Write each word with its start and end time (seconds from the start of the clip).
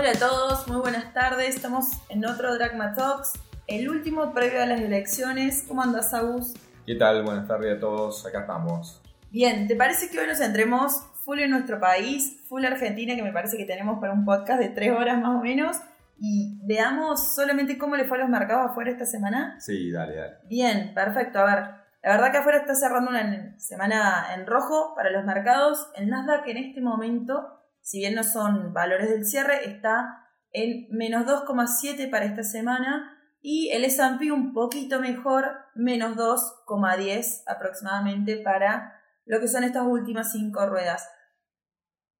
Hola 0.00 0.12
a 0.12 0.18
todos, 0.18 0.66
muy 0.66 0.78
buenas 0.78 1.12
tardes. 1.12 1.56
Estamos 1.56 1.90
en 2.08 2.24
otro 2.24 2.54
Dragma 2.54 2.94
Talks, 2.94 3.34
el 3.66 3.90
último 3.90 4.32
previo 4.32 4.62
a 4.62 4.64
las 4.64 4.80
elecciones. 4.80 5.66
¿Cómo 5.68 5.82
andas, 5.82 6.14
Agus? 6.14 6.54
¿Qué 6.86 6.94
tal? 6.94 7.22
Buenas 7.22 7.46
tardes 7.46 7.76
a 7.76 7.80
todos. 7.80 8.24
Acá 8.24 8.40
estamos. 8.40 9.02
Bien, 9.30 9.68
¿te 9.68 9.76
parece 9.76 10.08
que 10.08 10.18
hoy 10.18 10.26
nos 10.26 10.38
centremos 10.38 11.02
full 11.22 11.40
en 11.40 11.50
nuestro 11.50 11.78
país, 11.78 12.40
full 12.48 12.64
Argentina, 12.64 13.14
que 13.14 13.22
me 13.22 13.30
parece 13.30 13.58
que 13.58 13.66
tenemos 13.66 14.00
para 14.00 14.14
un 14.14 14.24
podcast 14.24 14.58
de 14.58 14.70
tres 14.70 14.90
horas 14.90 15.20
más 15.20 15.38
o 15.38 15.42
menos? 15.42 15.76
Y 16.18 16.58
veamos 16.62 17.34
solamente 17.34 17.76
cómo 17.76 17.94
le 17.94 18.06
fue 18.06 18.16
a 18.16 18.20
los 18.20 18.30
mercados 18.30 18.70
afuera 18.70 18.92
esta 18.92 19.04
semana. 19.04 19.60
Sí, 19.60 19.90
dale, 19.90 20.16
dale. 20.16 20.36
Bien, 20.48 20.94
perfecto. 20.94 21.40
A 21.40 21.44
ver, 21.44 21.58
la 22.02 22.12
verdad 22.12 22.32
que 22.32 22.38
afuera 22.38 22.56
está 22.60 22.74
cerrando 22.74 23.10
una 23.10 23.54
semana 23.58 24.32
en 24.34 24.46
rojo 24.46 24.94
para 24.96 25.10
los 25.10 25.26
mercados. 25.26 25.90
El 25.94 26.08
Nasdaq 26.08 26.48
en 26.48 26.56
este 26.56 26.80
momento 26.80 27.59
si 27.90 27.98
bien 27.98 28.14
no 28.14 28.22
son 28.22 28.72
valores 28.72 29.10
del 29.10 29.26
cierre, 29.26 29.68
está 29.68 30.28
en 30.52 30.86
menos 30.90 31.26
2,7 31.26 32.08
para 32.08 32.24
esta 32.24 32.44
semana 32.44 33.18
y 33.42 33.70
el 33.70 33.84
S&P 33.84 34.30
un 34.30 34.52
poquito 34.52 35.00
mejor, 35.00 35.46
menos 35.74 36.16
2,10 36.16 37.42
aproximadamente 37.48 38.36
para 38.44 38.92
lo 39.24 39.40
que 39.40 39.48
son 39.48 39.64
estas 39.64 39.84
últimas 39.88 40.30
cinco 40.30 40.64
ruedas. 40.66 41.04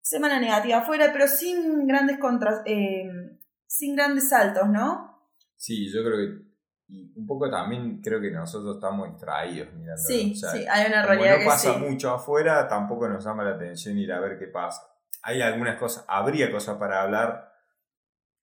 Semana 0.01 0.41
negativa 0.41 0.79
afuera, 0.79 1.11
pero 1.13 1.29
sin 1.29 1.87
grandes 1.87 2.19
contras, 2.19 2.63
eh, 2.67 3.09
sin 3.65 3.95
grandes 3.95 4.29
saltos, 4.29 4.69
¿no? 4.69 5.31
Sí, 5.55 5.89
yo 5.89 6.03
creo 6.03 6.17
que 6.17 6.51
y 6.89 7.13
un 7.15 7.29
poco 7.29 7.49
también 7.49 8.01
creo 8.03 8.21
que 8.21 8.33
nosotros 8.33 8.75
estamos 8.75 9.09
distraídos 9.13 9.73
mirando. 9.75 10.03
Sí, 10.03 10.35
sí, 10.35 10.67
hay 10.69 10.89
una 10.89 11.07
realidad 11.07 11.35
como 11.35 11.45
no 11.45 11.51
pasa 11.51 11.79
mucho 11.79 12.11
afuera, 12.11 12.67
tampoco 12.67 13.09
nos 13.09 13.25
llama 13.25 13.45
la 13.45 13.55
atención 13.55 13.97
ir 13.97 14.13
a 14.13 14.19
ver 14.19 14.37
qué 14.37 14.49
pasa 14.49 14.90
hay 15.23 15.43
algunas 15.43 15.79
cosas, 15.79 16.05
habría 16.09 16.51
cosas 16.51 16.77
para 16.79 17.03
hablar. 17.03 17.53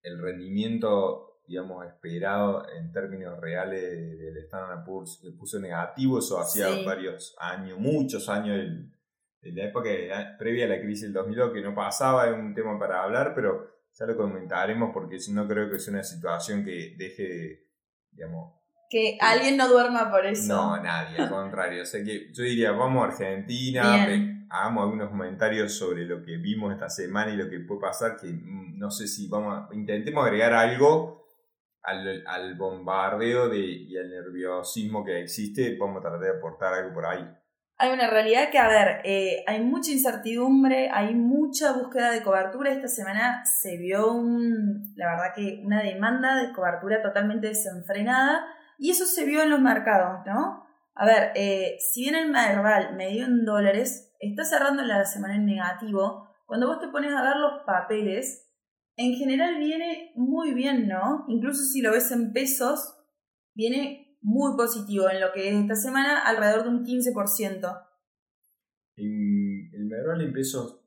El 0.02 0.20
rendimiento, 0.22 1.42
digamos, 1.48 1.86
esperado 1.86 2.68
en 2.70 2.92
términos 2.92 3.40
reales 3.40 3.82
del 4.20 4.38
Standard 4.38 4.84
Poor's 4.86 5.20
se 5.22 5.32
puso 5.32 5.60
negativo, 5.60 6.20
eso 6.20 6.40
hacía 6.40 6.68
varios 6.86 7.36
años, 7.40 7.80
muchos 7.80 8.30
años, 8.30 8.58
en 9.42 9.56
la 9.56 9.66
época 9.66 9.90
previa 10.38 10.66
a 10.66 10.70
la 10.70 10.82
crisis 10.82 11.04
del 11.04 11.14
2002 11.14 11.54
que 11.54 11.62
no 11.62 11.74
pasaba, 11.74 12.28
es 12.28 12.34
un 12.34 12.54
tema 12.54 12.78
para 12.80 13.04
hablar, 13.04 13.34
pero 13.34 13.78
ya 13.94 14.06
lo 14.06 14.16
comentaremos 14.16 14.92
porque 14.94 15.18
no 15.32 15.48
creo 15.48 15.70
que 15.70 15.80
sea 15.80 15.94
una 15.94 16.04
situación 16.04 16.64
que 16.64 16.96
deje, 16.98 17.68
digamos, 18.12 18.58
que 18.90 19.18
alguien 19.20 19.58
no 19.58 19.68
duerma 19.68 20.10
por 20.10 20.26
eso. 20.26 20.48
No, 20.48 20.82
nadie, 20.82 21.18
al 21.18 21.30
contrario. 21.30 21.84
O 21.84 21.86
sea 21.86 22.04
que 22.04 22.32
yo 22.32 22.44
diría, 22.44 22.72
vamos 22.72 23.04
a 23.04 23.08
Argentina, 23.12 24.08
hagamos 24.50 24.84
algunos 24.84 25.10
comentarios 25.10 25.74
sobre 25.74 26.06
lo 26.06 26.24
que 26.24 26.38
vimos 26.38 26.74
esta 26.74 26.90
semana 26.90 27.32
y 27.32 27.38
lo 27.38 27.50
que 27.50 27.60
puede 27.60 27.82
pasar, 27.82 28.18
que 28.18 28.28
mm, 28.28 28.78
no 28.78 28.92
sé 28.92 29.08
si 29.08 29.28
vamos 29.28 29.54
a, 29.54 29.74
intentemos 29.74 30.26
agregar 30.26 30.54
algo 30.54 31.26
al, 31.84 32.56
bombardeo 32.56 33.48
de, 33.48 33.60
y 33.60 33.98
al 33.98 34.10
nerviosismo 34.10 35.06
que 35.06 35.22
existe, 35.22 35.78
vamos 35.78 35.98
a 35.98 36.02
tratar 36.02 36.20
de 36.20 36.38
aportar 36.38 36.74
algo 36.74 36.94
por 36.94 37.06
ahí. 37.06 37.26
Hay 37.80 37.92
una 37.92 38.10
realidad 38.10 38.50
que, 38.50 38.58
a 38.58 38.68
ver, 38.68 39.02
eh, 39.04 39.44
hay 39.46 39.62
mucha 39.62 39.92
incertidumbre, 39.92 40.90
hay 40.92 41.14
mucha 41.14 41.74
búsqueda 41.74 42.12
de 42.12 42.24
cobertura. 42.24 42.72
Esta 42.72 42.88
semana 42.88 43.46
se 43.46 43.78
vio, 43.78 44.12
un, 44.12 44.94
la 44.96 45.12
verdad 45.12 45.34
que 45.36 45.62
una 45.64 45.84
demanda 45.84 46.36
de 46.36 46.54
cobertura 46.54 47.04
totalmente 47.04 47.48
desenfrenada 47.48 48.48
y 48.80 48.90
eso 48.90 49.06
se 49.06 49.26
vio 49.26 49.44
en 49.44 49.52
los 49.52 49.62
mercados, 49.62 50.26
¿no? 50.26 50.66
A 50.96 51.06
ver, 51.06 51.32
eh, 51.36 51.78
si 51.80 52.02
bien 52.02 52.16
el 52.16 52.32
Merval 52.32 52.96
me 52.96 53.10
dio 53.10 53.26
en 53.26 53.46
dólares, 53.46 54.07
está 54.20 54.44
cerrando 54.44 54.84
la 54.84 55.06
semana 55.06 55.36
en 55.36 55.46
negativo. 55.46 56.28
Cuando 56.46 56.68
vos 56.68 56.80
te 56.80 56.88
pones 56.88 57.14
a 57.14 57.24
ver 57.24 57.38
los 57.38 57.64
papeles, 57.66 58.48
en 58.96 59.14
general 59.14 59.60
viene 59.60 60.12
muy 60.16 60.54
bien, 60.54 60.88
¿no? 60.88 61.26
Incluso 61.28 61.64
si 61.64 61.82
lo 61.82 61.92
ves 61.92 62.12
en 62.12 62.34
pesos, 62.34 62.96
viene 63.54 64.18
muy 64.22 64.56
positivo 64.58 65.10
en 65.10 65.22
lo 65.22 65.32
que 65.34 65.50
es 65.50 65.56
esta 65.56 65.76
semana, 65.76 66.22
alrededor 66.22 66.64
de 66.64 66.70
un 66.70 66.86
15%. 66.86 67.86
el 68.96 69.86
Merval 69.86 70.22
en 70.22 70.34
pesos 70.34 70.82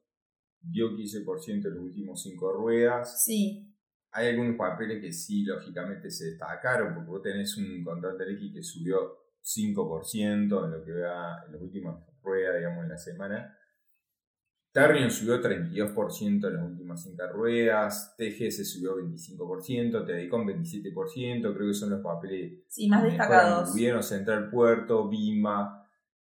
dio 0.61 0.91
15% 0.91 1.67
en 1.67 1.75
los 1.75 1.85
últimos 1.85 2.23
5 2.23 2.53
ruedas. 2.53 3.25
Sí. 3.25 3.67
Hay 4.13 4.29
algunos 4.29 4.57
papeles 4.57 5.01
que 5.01 5.13
sí, 5.13 5.45
lógicamente, 5.45 6.11
se 6.11 6.31
destacaron, 6.31 6.95
porque 6.95 7.11
vos 7.11 7.23
tenés 7.23 7.57
un 7.57 7.85
control 7.85 8.19
de 8.19 8.33
X 8.33 8.53
que 8.55 8.63
subió 8.63 9.19
5% 9.43 10.65
en 10.65 10.71
lo 10.71 10.85
que 10.85 10.93
va 10.93 11.45
en 11.47 11.53
las 11.53 11.63
últimas 11.63 12.10
ruedas, 12.23 12.57
digamos, 12.57 12.85
en 12.85 12.91
la 12.91 12.99
semana. 12.99 13.57
Terrion 14.73 15.11
subió 15.11 15.43
32% 15.43 16.47
en 16.47 16.55
las 16.55 16.65
últimas 16.65 17.03
5 17.03 17.27
ruedas, 17.33 18.15
TGS 18.17 18.73
subió 18.73 18.97
25%, 18.99 20.07
TEDICOM 20.07 20.47
27%, 20.47 21.55
creo 21.55 21.69
que 21.69 21.75
son 21.75 21.91
los 21.91 22.01
papeles 22.01 22.63
sí, 22.69 22.89
más 22.89 23.03
destacados. 23.03 23.73
Tuvieron 23.73 24.03
Central 24.03 24.49
Puerto, 24.49 25.09
BIMA, 25.09 25.85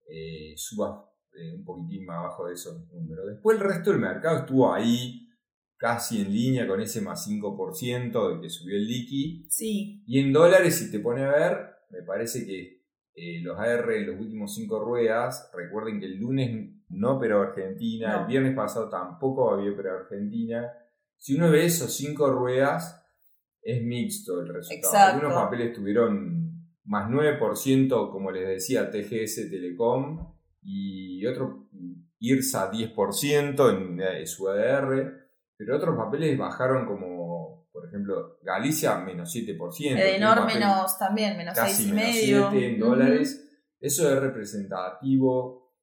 eh, 0.10 0.54
suba 0.58 1.10
eh, 1.34 1.56
un 1.56 1.64
poquitín 1.64 2.06
más 2.06 2.18
abajo 2.18 2.48
de 2.48 2.56
esos 2.56 2.86
números. 2.92 3.28
Después 3.28 3.58
el 3.58 3.64
resto 3.64 3.92
del 3.92 4.00
mercado 4.00 4.40
estuvo 4.40 4.74
ahí, 4.74 5.30
casi 5.78 6.22
en 6.22 6.34
línea 6.34 6.68
con 6.68 6.82
ese 6.82 7.00
más 7.00 7.26
5% 7.28 8.36
de 8.36 8.42
que 8.42 8.50
subió 8.50 8.76
el 8.76 8.86
liqui. 8.86 9.48
Sí. 9.50 10.04
Y 10.06 10.20
en 10.20 10.34
dólares, 10.34 10.76
si 10.76 10.92
te 10.92 11.00
pone 11.00 11.24
a 11.24 11.32
ver, 11.32 11.58
me 11.90 12.02
parece 12.02 12.46
que 12.46 12.83
eh, 13.16 13.42
los 13.42 13.60
AR 13.60 13.92
en 13.92 14.08
los 14.08 14.20
últimos 14.20 14.56
5 14.56 14.80
ruedas, 14.80 15.52
recuerden 15.56 16.00
que 16.00 16.08
el 16.08 16.18
lunes 16.18 16.70
no 16.90 17.18
operó 17.18 17.42
Argentina, 17.42 18.22
el 18.22 18.28
viernes 18.28 18.56
pasado 18.56 18.90
tampoco 18.90 19.52
había 19.52 19.72
operado 19.72 20.00
Argentina. 20.00 20.72
Si 21.18 21.36
uno 21.36 21.52
ve 21.52 21.66
esos 21.66 21.94
5 21.96 22.32
ruedas, 22.32 23.04
es 23.62 23.82
mixto 23.84 24.42
el 24.42 24.54
resultado. 24.54 25.14
Algunos 25.14 25.34
papeles 25.34 25.74
tuvieron 25.74 26.44
más 26.86 27.10
9%, 27.10 28.12
como 28.12 28.32
les 28.32 28.48
decía, 28.48 28.92
TGS 28.92 29.50
Telecom, 29.50 30.34
y 30.62 31.26
otro 31.26 31.68
IRSA 32.20 32.72
10% 32.72 33.70
en 33.70 34.02
eh, 34.02 34.26
su 34.26 34.50
ADR. 34.50 35.24
Pero 35.56 35.78
otros 35.78 35.96
papeles 35.96 36.38
bajaron 36.38 36.86
como, 36.86 37.13
ejemplo, 38.04 38.40
Galicia 38.42 38.98
menos 39.00 39.34
7%. 39.34 39.98
Edenor 39.98 40.46
menos 40.46 40.98
también, 40.98 41.38
menos 41.38 41.56
6,5%. 41.56 41.94
Menos 41.94 42.16
7 42.52 42.68
en 42.68 42.80
dólares. 42.80 43.40
Eso 43.80 44.14
es 44.14 44.20
representativo 44.20 45.74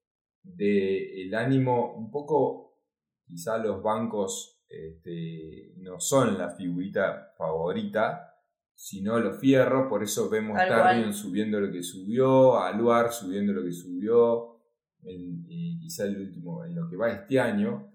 del 0.42 1.34
ánimo, 1.34 1.94
un 1.94 2.10
poco, 2.10 2.78
quizá 3.26 3.58
los 3.58 3.82
bancos 3.82 4.64
este, 4.68 5.74
no 5.78 6.00
son 6.00 6.38
la 6.38 6.50
figurita 6.50 7.34
favorita, 7.36 8.26
sino 8.74 9.18
los 9.18 9.38
fierros, 9.38 9.88
por 9.88 10.02
eso 10.02 10.30
vemos 10.30 10.56
Tarnion 10.56 11.12
subiendo 11.12 11.60
lo 11.60 11.70
que 11.70 11.82
subió, 11.82 12.58
Aluar 12.58 13.12
subiendo 13.12 13.52
lo 13.52 13.62
que 13.62 13.72
subió, 13.72 14.62
en, 15.02 15.44
eh, 15.50 15.76
quizá 15.80 16.04
el 16.04 16.18
último, 16.18 16.64
en 16.64 16.74
lo 16.74 16.88
que 16.88 16.96
va 16.96 17.10
este 17.10 17.38
año, 17.38 17.89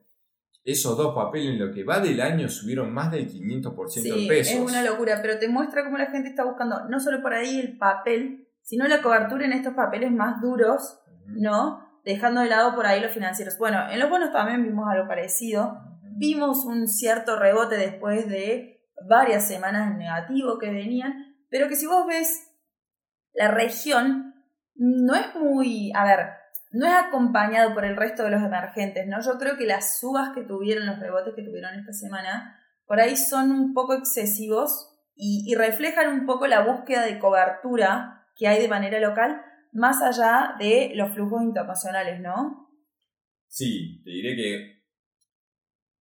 esos 0.65 0.97
dos 0.97 1.13
papeles 1.13 1.53
en 1.53 1.59
lo 1.59 1.71
que 1.71 1.83
va 1.83 1.99
del 1.99 2.19
año 2.19 2.49
subieron 2.49 2.91
más 2.91 3.11
del 3.11 3.29
500% 3.29 3.87
sí, 3.87 4.27
pesos. 4.27 4.55
Es 4.55 4.59
una 4.59 4.81
locura, 4.81 5.19
pero 5.21 5.37
te 5.37 5.47
muestra 5.47 5.85
cómo 5.85 5.99
la 5.99 6.07
gente 6.07 6.29
está 6.29 6.43
buscando 6.43 6.89
no 6.89 6.99
solo 6.99 7.21
por 7.21 7.35
ahí 7.35 7.59
el 7.59 7.77
papel, 7.77 8.47
sino 8.63 8.87
la 8.87 9.03
cobertura 9.03 9.45
en 9.45 9.53
estos 9.53 9.75
papeles 9.75 10.11
más 10.11 10.41
duros, 10.41 11.01
¿no? 11.27 12.01
Dejando 12.03 12.41
de 12.41 12.49
lado 12.49 12.73
por 12.73 12.87
ahí 12.87 12.99
los 12.99 13.11
financieros. 13.11 13.59
Bueno, 13.59 13.77
en 13.91 13.99
los 13.99 14.09
bonos 14.09 14.31
también 14.31 14.63
vimos 14.63 14.87
algo 14.89 15.07
parecido. 15.07 15.77
Vimos 16.17 16.65
un 16.65 16.87
cierto 16.87 17.37
rebote 17.37 17.77
después 17.77 18.27
de 18.27 18.81
varias 19.07 19.47
semanas 19.47 19.91
en 19.91 19.99
negativo 19.99 20.57
que 20.57 20.71
venían, 20.71 21.35
pero 21.49 21.67
que 21.67 21.75
si 21.75 21.85
vos 21.85 22.07
ves 22.07 22.51
la 23.33 23.51
región, 23.51 24.33
no 24.73 25.13
es 25.13 25.35
muy, 25.35 25.91
a 25.93 26.05
ver, 26.05 26.29
no 26.75 26.85
es 26.85 26.93
acompañado 26.93 27.73
por 27.73 27.85
el 27.85 27.95
resto 27.95 28.23
de 28.23 28.31
los 28.31 28.43
emergentes, 28.43 29.07
¿no? 29.07 29.21
Yo 29.21 29.37
creo 29.39 29.55
que 29.57 29.65
las 29.65 29.97
subas 29.97 30.35
que 30.35 30.43
tuvieron, 30.43 30.85
los 30.85 30.99
rebotes 30.99 31.33
que 31.33 31.41
tuvieron 31.41 31.73
esta 31.73 31.93
semana, 31.93 32.59
por 32.85 32.99
ahí 32.99 33.15
son 33.15 33.51
un 33.51 33.73
poco 33.73 33.93
excesivos 33.93 34.91
y, 35.15 35.55
reflejan 35.55 36.09
un 36.09 36.25
poco 36.25 36.47
la 36.47 36.65
búsqueda 36.65 37.05
de 37.05 37.17
cobertura 37.17 38.27
que 38.35 38.49
hay 38.49 38.61
de 38.61 38.67
manera 38.67 38.99
local, 38.99 39.41
más 39.71 40.01
allá 40.01 40.55
de 40.59 40.91
los 40.95 41.13
flujos 41.13 41.41
internacionales, 41.43 42.19
¿no? 42.19 42.69
Sí, 43.47 44.01
te 44.03 44.09
diré 44.09 44.35
que 44.35 44.83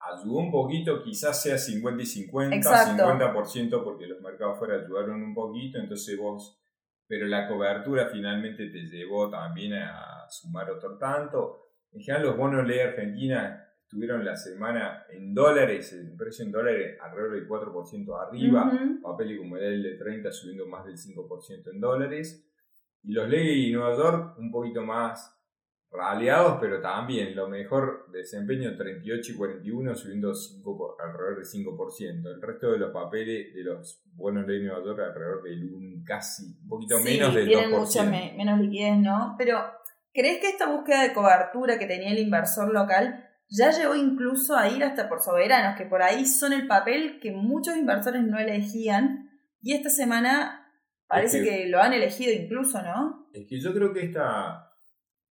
ayudó 0.01 0.39
un 0.39 0.51
poquito, 0.51 1.05
quizás 1.05 1.41
sea 1.41 1.57
50 1.57 2.03
y 2.03 2.07
50, 2.07 2.57
50% 2.97 3.85
porque 3.85 4.09
los 4.09 4.21
mercados 4.21 4.59
fuera 4.59 4.75
ayudaron 4.75 5.23
un 5.23 5.35
poquito, 5.35 5.79
entonces 5.79 6.19
vos 6.19 6.61
pero 7.07 7.27
la 7.27 7.47
cobertura 7.47 8.09
finalmente 8.11 8.69
te 8.71 8.87
llevó 8.87 9.29
también 9.29 9.75
a 9.75 10.14
sumar 10.29 10.71
otro 10.71 10.97
tanto. 10.99 11.61
En 11.93 12.01
general 12.01 12.27
los 12.27 12.37
bonos 12.37 12.67
ley 12.67 12.81
Argentina 12.81 13.65
estuvieron 13.83 14.25
la 14.25 14.37
semana 14.37 15.05
en 15.11 15.35
dólares, 15.35 15.93
el 15.93 16.17
precio 16.17 16.45
en 16.45 16.53
dólares 16.53 16.99
alrededor 17.01 17.33
del 17.33 17.49
4% 17.49 18.27
arriba, 18.27 18.73
papel 19.03 19.39
como 19.39 19.57
el 19.57 19.83
de 19.83 19.97
30 19.97 20.33
subiendo 20.33 20.67
más 20.67 20.85
del 20.85 20.97
5% 20.97 21.71
en 21.71 21.81
dólares, 21.81 22.51
y 23.03 23.13
los 23.13 23.29
ley 23.29 23.71
Nueva 23.73 23.97
York 23.97 24.39
un 24.39 24.51
poquito 24.51 24.83
más 24.83 25.35
raleados, 25.95 26.59
pero 26.61 26.81
también 26.81 27.37
lo 27.37 27.49
mejor 27.49 28.11
desempeño 28.11 28.77
38 28.77 29.33
y 29.33 29.37
41, 29.37 29.95
subiendo 29.95 30.35
5, 30.35 30.97
alrededor 30.99 31.37
del 31.37 31.47
5%. 31.47 32.35
El 32.35 32.43
resto 32.43 32.73
de 32.73 32.79
los 32.79 32.93
papeles 32.93 33.55
de 33.55 33.63
los 33.63 34.03
buenos 34.13 34.47
de 34.47 34.61
Nueva 34.61 34.85
York 34.85 35.01
alrededor 35.01 35.43
del 35.45 35.73
un, 35.73 36.03
casi, 36.05 36.59
un 36.63 36.69
poquito 36.69 36.99
menos 36.99 37.33
del 37.35 37.47
tienen 37.47 37.71
mucha 37.71 38.03
menos 38.05 38.61
liquidez, 38.61 38.99
¿no? 38.99 39.37
Pero, 39.39 39.61
¿crees 40.15 40.41
que 40.41 40.49
esta 40.49 40.71
búsqueda 40.71 41.03
de 41.03 41.13
cobertura 41.13 41.79
que 41.79 41.87
tenía 41.87 42.11
el 42.11 42.19
inversor 42.19 42.73
local 42.73 43.29
ya 43.49 43.71
llegó 43.71 43.95
incluso 43.95 44.57
a 44.57 44.69
ir 44.69 44.83
hasta 44.83 45.09
por 45.09 45.21
soberanos, 45.21 45.77
que 45.77 45.85
por 45.85 46.03
ahí 46.03 46.25
son 46.25 46.55
el 46.55 46.67
papel 46.67 47.21
que 47.21 47.33
muchos 47.33 47.77
inversores 47.77 48.23
no 48.23 48.39
elegían? 48.39 49.31
Y 49.61 49.75
esta 49.75 49.91
semana 49.91 50.73
parece 51.07 51.43
que 51.43 51.67
lo 51.69 51.81
han 51.81 51.93
elegido 51.93 52.33
incluso, 52.33 52.81
¿no? 52.83 53.29
Es 53.33 53.47
que 53.47 53.61
yo 53.61 53.75
creo 53.75 53.93
que 53.93 54.05
esta 54.05 54.71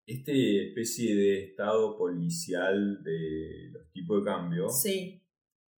este 0.06 0.68
especie 0.68 1.16
de 1.16 1.44
estado 1.46 1.98
policial 1.98 3.02
de 3.04 3.70
los 3.72 3.92
tipos 3.92 4.24
de 4.24 4.32
cambio. 4.32 4.70
Sí. 4.70 5.22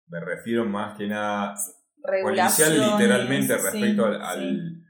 Me 0.07 0.19
refiero 0.19 0.65
más 0.65 0.97
que 0.97 1.07
nada. 1.07 1.55
Policial 2.21 2.79
literalmente 2.79 3.57
respecto 3.57 4.05
al, 4.05 4.83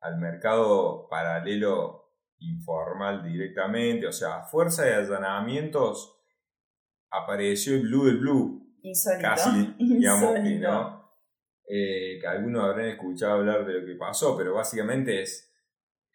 al, 0.00 0.18
mercado 0.18 1.06
paralelo 1.08 2.05
informal 2.38 3.22
directamente. 3.22 4.06
O 4.06 4.12
sea, 4.12 4.36
a 4.36 4.42
fuerza 4.44 4.84
de 4.84 4.94
allanamientos 4.94 6.18
apareció 7.10 7.74
el 7.74 7.82
blue 7.82 8.06
del 8.06 8.18
blue. 8.18 8.62
Casi, 9.20 9.74
digamos 9.78 10.34
que 10.34 10.58
no. 10.58 10.96
Eh, 11.68 12.18
que 12.20 12.26
algunos 12.26 12.64
habrán 12.64 12.86
escuchado 12.86 13.34
hablar 13.34 13.66
de 13.66 13.80
lo 13.80 13.86
que 13.86 13.96
pasó, 13.96 14.36
pero 14.36 14.54
básicamente 14.54 15.22
es 15.22 15.46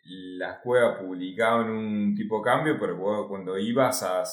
las 0.03 0.59
cuevas 0.59 0.99
publicaban 0.99 1.69
un 1.69 2.15
tipo 2.15 2.39
de 2.39 2.43
cambio, 2.43 2.77
pero 2.79 3.27
cuando 3.27 3.57
ibas 3.57 4.03
a, 4.03 4.23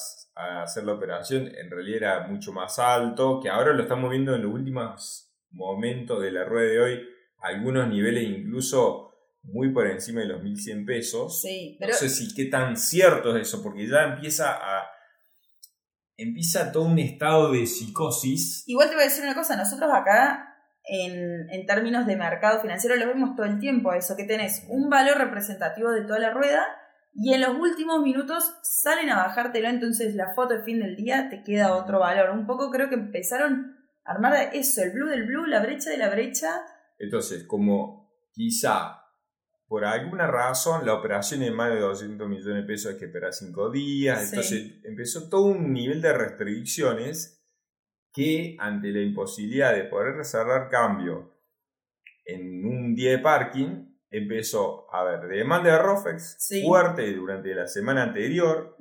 hacer 0.63 0.85
la 0.85 0.93
operación 0.93 1.47
en 1.47 1.69
realidad 1.69 1.97
era 1.97 2.27
mucho 2.27 2.53
más 2.53 2.79
alto, 2.79 3.39
que 3.41 3.49
ahora 3.49 3.73
lo 3.73 3.83
estamos 3.83 4.09
viendo 4.09 4.33
en 4.33 4.43
los 4.43 4.53
últimos 4.53 5.31
momentos 5.51 6.21
de 6.21 6.31
la 6.31 6.45
rueda 6.45 6.71
de 6.71 6.79
hoy, 6.79 7.09
algunos 7.39 7.87
niveles 7.87 8.23
incluso 8.23 9.08
muy 9.43 9.73
por 9.73 9.87
encima 9.87 10.21
de 10.21 10.27
los 10.27 10.43
1100 10.43 10.85
pesos. 10.85 11.41
Sí, 11.41 11.77
No 11.79 11.93
sé 11.93 12.09
si 12.09 12.33
qué 12.33 12.45
tan 12.45 12.77
cierto 12.77 13.35
es 13.35 13.47
eso, 13.47 13.63
porque 13.63 13.87
ya 13.87 14.03
empieza 14.03 14.51
a... 14.53 14.85
Empieza 16.17 16.71
todo 16.71 16.83
un 16.83 16.99
estado 16.99 17.51
de 17.51 17.65
psicosis. 17.65 18.63
Igual 18.67 18.89
te 18.89 18.95
voy 18.95 19.03
a 19.03 19.07
decir 19.07 19.23
una 19.23 19.35
cosa, 19.35 19.55
nosotros 19.55 19.89
acá 19.93 20.49
en, 20.83 21.65
términos 21.65 22.05
de 22.05 22.17
mercado 22.17 22.61
financiero 22.61 22.95
lo 22.95 23.07
vemos 23.07 23.35
todo 23.35 23.45
el 23.45 23.59
tiempo, 23.59 23.93
eso, 23.93 24.15
que 24.15 24.25
tenés 24.25 24.65
un 24.69 24.89
valor 24.89 25.17
representativo 25.17 25.91
de 25.91 26.01
toda 26.01 26.19
la 26.19 26.31
rueda 26.31 26.65
y 27.13 27.33
en 27.33 27.41
los 27.41 27.55
últimos 27.55 28.01
minutos 28.01 28.43
salen 28.63 29.09
a 29.09 29.17
bajártelo, 29.17 29.67
entonces 29.67 30.15
la 30.15 30.33
foto 30.33 30.55
de 30.55 30.63
fin 30.63 30.79
del 30.79 30.95
día 30.95 31.29
te 31.29 31.43
queda 31.43 31.75
otro 31.75 31.99
valor. 31.99 32.31
Un 32.31 32.45
poco 32.45 32.69
creo 32.69 32.89
que 32.89 32.95
empezaron 32.95 33.77
a 34.05 34.11
armar 34.11 34.49
eso, 34.53 34.81
el 34.81 34.91
blue 34.91 35.07
del 35.07 35.25
blue, 35.25 35.45
la 35.45 35.61
brecha 35.61 35.89
de 35.89 35.97
la 35.97 36.09
brecha. 36.09 36.61
Entonces, 36.97 37.45
como 37.45 38.11
quizá 38.33 38.98
por 39.69 39.85
alguna 39.85 40.25
razón 40.25 40.83
la 40.83 40.95
operación 40.95 41.43
es 41.43 41.53
más 41.53 41.71
de 41.71 41.79
200 41.79 42.27
millones 42.27 42.55
de 42.55 42.63
pesos 42.63 42.93
hay 42.93 42.97
que 42.97 43.05
esperar 43.05 43.31
5 43.31 43.69
días, 43.69 44.29
entonces 44.29 44.83
empezó 44.83 45.29
todo 45.29 45.43
un 45.43 45.71
nivel 45.71 46.01
de 46.01 46.11
restricciones 46.11 47.45
que 48.11 48.57
ante 48.59 48.89
la 48.89 49.01
imposibilidad 49.01 49.75
de 49.75 49.83
poder 49.83 50.25
cerrar 50.25 50.69
cambio 50.69 51.35
en 52.25 52.65
un 52.65 52.95
día 52.95 53.11
de 53.11 53.19
parking, 53.19 53.85
empezó 54.09 54.91
a 54.91 55.01
haber 55.01 55.27
demanda 55.27 55.71
de 55.71 55.77
Rofex 55.77 56.49
fuerte 56.65 57.13
durante 57.13 57.53
la 57.53 57.67
semana 57.67 58.01
anterior, 58.01 58.75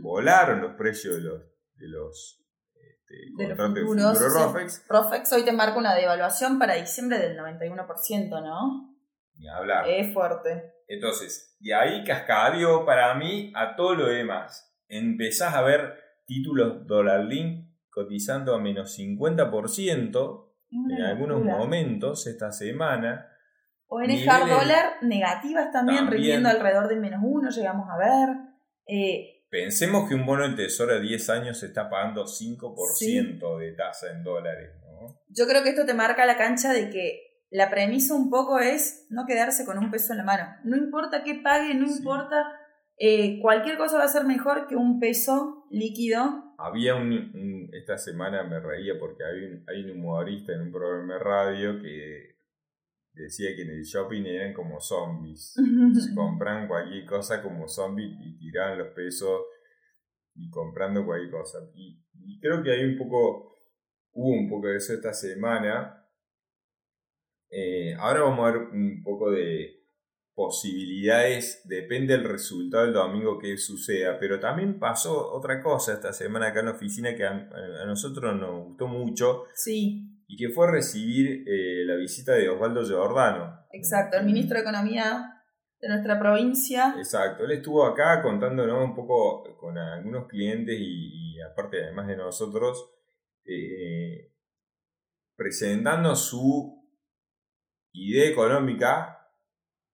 volaron 0.00 0.60
los 0.60 0.74
precios 0.74 1.14
de 1.14 1.22
los, 1.22 1.42
de 1.76 1.88
los 1.88 2.44
este, 2.74 3.32
contratos 3.36 3.74
de 3.74 3.82
futuro 3.82 4.28
Rofex. 4.30 4.84
Rofex 4.88 5.32
hoy 5.32 5.44
te 5.44 5.52
marca 5.52 5.78
una 5.78 5.94
devaluación 5.94 6.58
para 6.58 6.74
diciembre 6.74 7.20
del 7.20 7.38
91%, 7.38 8.42
¿no? 8.42 8.93
Ni 9.36 9.48
hablar. 9.48 9.88
Es 9.88 10.12
fuerte. 10.12 10.74
Entonces, 10.88 11.56
y 11.60 11.72
ahí 11.72 12.04
cascadio 12.04 12.84
para 12.84 13.14
mí 13.14 13.52
a 13.54 13.74
todo 13.76 13.94
lo 13.94 14.06
demás. 14.06 14.74
Empezás 14.88 15.54
a 15.54 15.62
ver 15.62 15.94
títulos 16.26 16.86
dólar 16.86 17.24
link 17.24 17.68
cotizando 17.90 18.54
a 18.54 18.60
menos 18.60 18.98
50% 18.98 20.50
en 20.70 21.02
algunos 21.02 21.42
momentos 21.42 22.26
esta 22.26 22.52
semana. 22.52 23.30
O 23.86 24.00
en 24.00 24.10
el 24.10 24.28
hard 24.28 24.48
dollar 24.48 24.96
negativas 25.02 25.70
también, 25.70 26.08
rindiendo 26.08 26.48
alrededor 26.48 26.88
del 26.88 27.00
menos 27.00 27.20
1, 27.22 27.50
llegamos 27.50 27.88
a 27.88 27.96
ver. 27.96 28.36
Eh, 28.86 29.44
Pensemos 29.48 30.08
que 30.08 30.16
un 30.16 30.26
bono 30.26 30.42
del 30.42 30.56
tesoro 30.56 30.94
a 30.94 30.98
10 30.98 31.30
años 31.30 31.58
se 31.60 31.66
está 31.66 31.88
pagando 31.88 32.24
5% 32.24 33.58
de 33.58 33.72
tasa 33.72 34.10
en 34.10 34.24
dólares. 34.24 34.70
Yo 35.28 35.46
creo 35.46 35.62
que 35.62 35.70
esto 35.70 35.86
te 35.86 35.94
marca 35.94 36.26
la 36.26 36.36
cancha 36.36 36.72
de 36.72 36.90
que 36.90 37.23
la 37.54 37.70
premisa 37.70 38.14
un 38.14 38.30
poco 38.30 38.58
es 38.58 39.06
no 39.10 39.26
quedarse 39.26 39.64
con 39.64 39.78
un 39.78 39.90
peso 39.90 40.12
en 40.12 40.18
la 40.18 40.24
mano. 40.24 40.44
No 40.64 40.76
importa 40.76 41.22
qué 41.22 41.36
pague, 41.42 41.74
no 41.74 41.86
importa, 41.86 42.36
eh, 42.98 43.40
cualquier 43.40 43.76
cosa 43.76 43.98
va 43.98 44.04
a 44.04 44.08
ser 44.08 44.24
mejor 44.24 44.66
que 44.66 44.76
un 44.76 44.98
peso 45.00 45.66
líquido 45.70 46.44
había 46.58 46.94
un, 46.94 47.70
esta 47.72 47.98
semana 47.98 48.42
me 48.44 48.60
reía 48.60 48.94
porque 48.98 49.24
hay 49.24 49.44
un, 49.44 49.64
hay 49.68 49.84
un 49.84 49.98
humorista 49.98 50.52
en 50.52 50.62
un 50.62 50.72
programa 50.72 51.14
de 51.14 51.20
radio 51.20 51.80
que 51.80 52.36
decía 53.12 53.54
que 53.54 53.62
en 53.62 53.70
el 53.70 53.82
shopping 53.82 54.24
eran 54.24 54.52
como 54.52 54.80
zombies. 54.80 55.52
Se 55.52 56.14
compran 56.14 56.68
cualquier 56.68 57.06
cosa 57.06 57.42
como 57.42 57.68
zombies 57.68 58.16
y 58.20 58.38
tiraban 58.38 58.78
los 58.78 58.88
pesos 58.88 59.42
y 60.34 60.50
comprando 60.50 61.04
cualquier 61.04 61.30
cosa. 61.30 61.58
Y, 61.74 62.02
creo 62.40 62.62
que 62.62 62.72
hay 62.72 62.84
un 62.84 62.98
poco, 62.98 63.54
hubo 64.12 64.30
un 64.30 64.48
poco 64.48 64.68
de 64.68 64.76
eso 64.76 64.94
esta 64.94 65.12
semana. 65.12 66.03
Eh, 67.56 67.94
ahora 68.00 68.22
vamos 68.22 68.48
a 68.48 68.50
ver 68.50 68.62
un 68.72 69.00
poco 69.04 69.30
de 69.30 69.84
posibilidades, 70.34 71.62
depende 71.64 72.16
del 72.16 72.24
resultado 72.24 72.82
del 72.82 72.92
domingo 72.92 73.38
que 73.38 73.56
suceda, 73.56 74.18
pero 74.18 74.40
también 74.40 74.80
pasó 74.80 75.32
otra 75.32 75.62
cosa 75.62 75.92
esta 75.92 76.12
semana 76.12 76.48
acá 76.48 76.60
en 76.60 76.66
la 76.66 76.72
oficina 76.72 77.14
que 77.14 77.24
a, 77.24 77.86
nosotros 77.86 78.34
nos 78.34 78.64
gustó 78.64 78.88
mucho. 78.88 79.44
Sí. 79.54 80.24
Y 80.26 80.36
que 80.36 80.48
fue 80.48 80.68
recibir 80.68 81.44
eh, 81.46 81.84
la 81.86 81.94
visita 81.94 82.32
de 82.32 82.48
Osvaldo 82.48 82.82
Giordano. 82.84 83.60
Exacto, 83.70 84.18
el 84.18 84.26
ministro 84.26 84.56
de 84.56 84.62
Economía 84.62 85.40
de 85.80 85.88
nuestra 85.88 86.18
provincia. 86.18 86.96
Exacto, 86.98 87.44
él 87.44 87.52
estuvo 87.52 87.86
acá 87.86 88.20
contándonos 88.20 88.84
un 88.84 88.96
poco 88.96 89.44
con 89.60 89.78
algunos 89.78 90.26
clientes 90.26 90.76
y, 90.76 91.40
aparte 91.40 91.84
además 91.84 92.08
de 92.08 92.16
nosotros, 92.16 92.90
eh, 93.44 94.32
presentando 95.36 96.16
su 96.16 96.83
idea 97.94 98.28
económica 98.28 99.18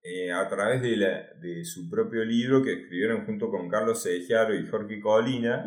eh, 0.03 0.33
a 0.33 0.49
través 0.49 0.83
de, 0.83 0.97
la, 0.97 1.23
de, 1.41 1.65
su 1.65 1.89
propio 1.89 2.25
libro 2.25 2.63
que 2.63 2.73
escribieron 2.73 3.27
junto 3.27 3.51
con 3.51 3.69
Carlos 3.69 4.03
Sedejiaro 4.03 4.55
y 4.55 4.67
Jorge 4.67 4.99
Colina. 5.01 5.65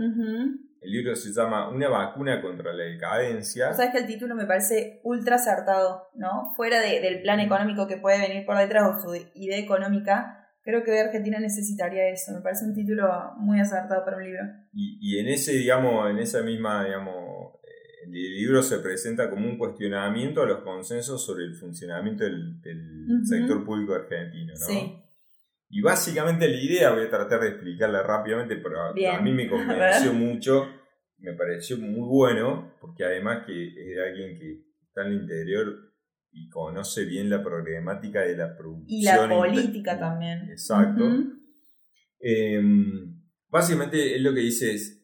El 0.82 0.92
libro 0.92 1.16
se 1.16 1.32
llama 1.32 1.70
Una 1.70 1.88
vacuna 1.88 2.42
contra 2.42 2.74
la 2.74 2.84
decadencia. 2.84 3.70
O 3.70 3.74
sabes 3.74 3.92
que 3.92 4.00
el 4.00 4.08
título 4.08 4.36
me 4.36 4.46
parece 4.46 5.00
ultra 5.04 5.36
acertado, 5.36 6.10
¿no? 6.16 6.52
Fuera 6.56 6.82
del 6.82 7.22
plan 7.22 7.40
económico 7.40 7.88
que 7.88 7.98
puede 7.98 8.20
venir 8.20 8.46
por 8.46 8.58
detrás 8.58 8.84
o 8.90 9.00
su 9.00 9.16
idea 9.36 9.58
económica, 9.58 10.50
creo 10.62 10.84
que 10.84 11.00
Argentina 11.00 11.40
necesitaría 11.40 12.10
eso. 12.10 12.34
Me 12.34 12.42
parece 12.42 12.66
un 12.66 12.74
título 12.74 13.08
muy 13.38 13.62
acertado 13.62 14.04
para 14.04 14.18
un 14.18 14.24
libro. 14.24 14.42
Y, 14.74 14.98
y 15.00 15.20
en 15.20 15.28
ese, 15.28 15.54
digamos, 15.54 16.10
en 16.10 16.18
esa 16.18 16.42
misma, 16.42 16.84
digamos, 16.84 17.60
el 18.04 18.12
libro 18.12 18.62
se 18.62 18.80
presenta 18.80 19.30
como 19.30 19.48
un 19.48 19.58
cuestionamiento 19.58 20.42
a 20.42 20.46
los 20.46 20.60
consensos 20.60 21.26
sobre 21.26 21.46
el 21.46 21.56
funcionamiento 21.56 22.24
del, 22.24 22.60
sector 23.24 23.66
público 23.66 23.94
argentino, 23.94 24.54
¿no? 24.54 24.66
Sí. 24.66 25.00
Y 25.70 25.82
básicamente 25.82 26.48
la 26.48 26.62
idea, 26.62 26.92
voy 26.92 27.06
a 27.06 27.10
tratar 27.10 27.42
de 27.42 27.50
explicarla 27.50 28.04
rápidamente, 28.04 28.58
pero 28.58 28.80
a, 28.82 28.94
mí 28.94 29.32
me 29.32 29.48
convenció 29.50 30.14
mucho, 30.14 30.68
me 31.18 31.34
pareció 31.34 31.78
muy 31.78 32.08
bueno, 32.08 32.76
porque 32.80 33.04
además 33.04 33.46
que 33.46 33.70
es 33.70 33.96
de 33.96 34.08
alguien 34.08 34.38
que 34.38 34.62
está 34.86 35.02
en 35.06 35.14
el 35.14 35.22
interior 35.22 35.94
y 36.32 36.50
conoce 36.50 37.06
bien 37.06 37.30
la 37.30 37.44
problemática 37.44 38.22
de 38.22 38.38
la 38.38 38.56
producción. 38.56 38.88
Y 38.88 39.04
la 39.04 39.28
política 39.28 39.98
también. 39.98 40.50
Exacto. 40.50 41.04
Em, 42.20 43.22
básicamente 43.50 44.16
es 44.16 44.22
lo 44.22 44.34
que 44.34 44.42
dice 44.42 44.74
es, 44.74 45.04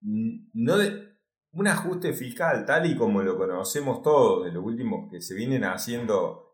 no 0.00 0.78
de, 0.78 1.13
un 1.54 1.68
ajuste 1.68 2.12
fiscal 2.12 2.64
tal 2.66 2.86
y 2.86 2.96
como 2.96 3.22
lo 3.22 3.36
conocemos 3.36 4.02
todos, 4.02 4.44
de 4.44 4.52
los 4.52 4.64
últimos 4.64 5.10
que 5.10 5.20
se 5.20 5.34
vienen 5.34 5.64
haciendo 5.64 6.44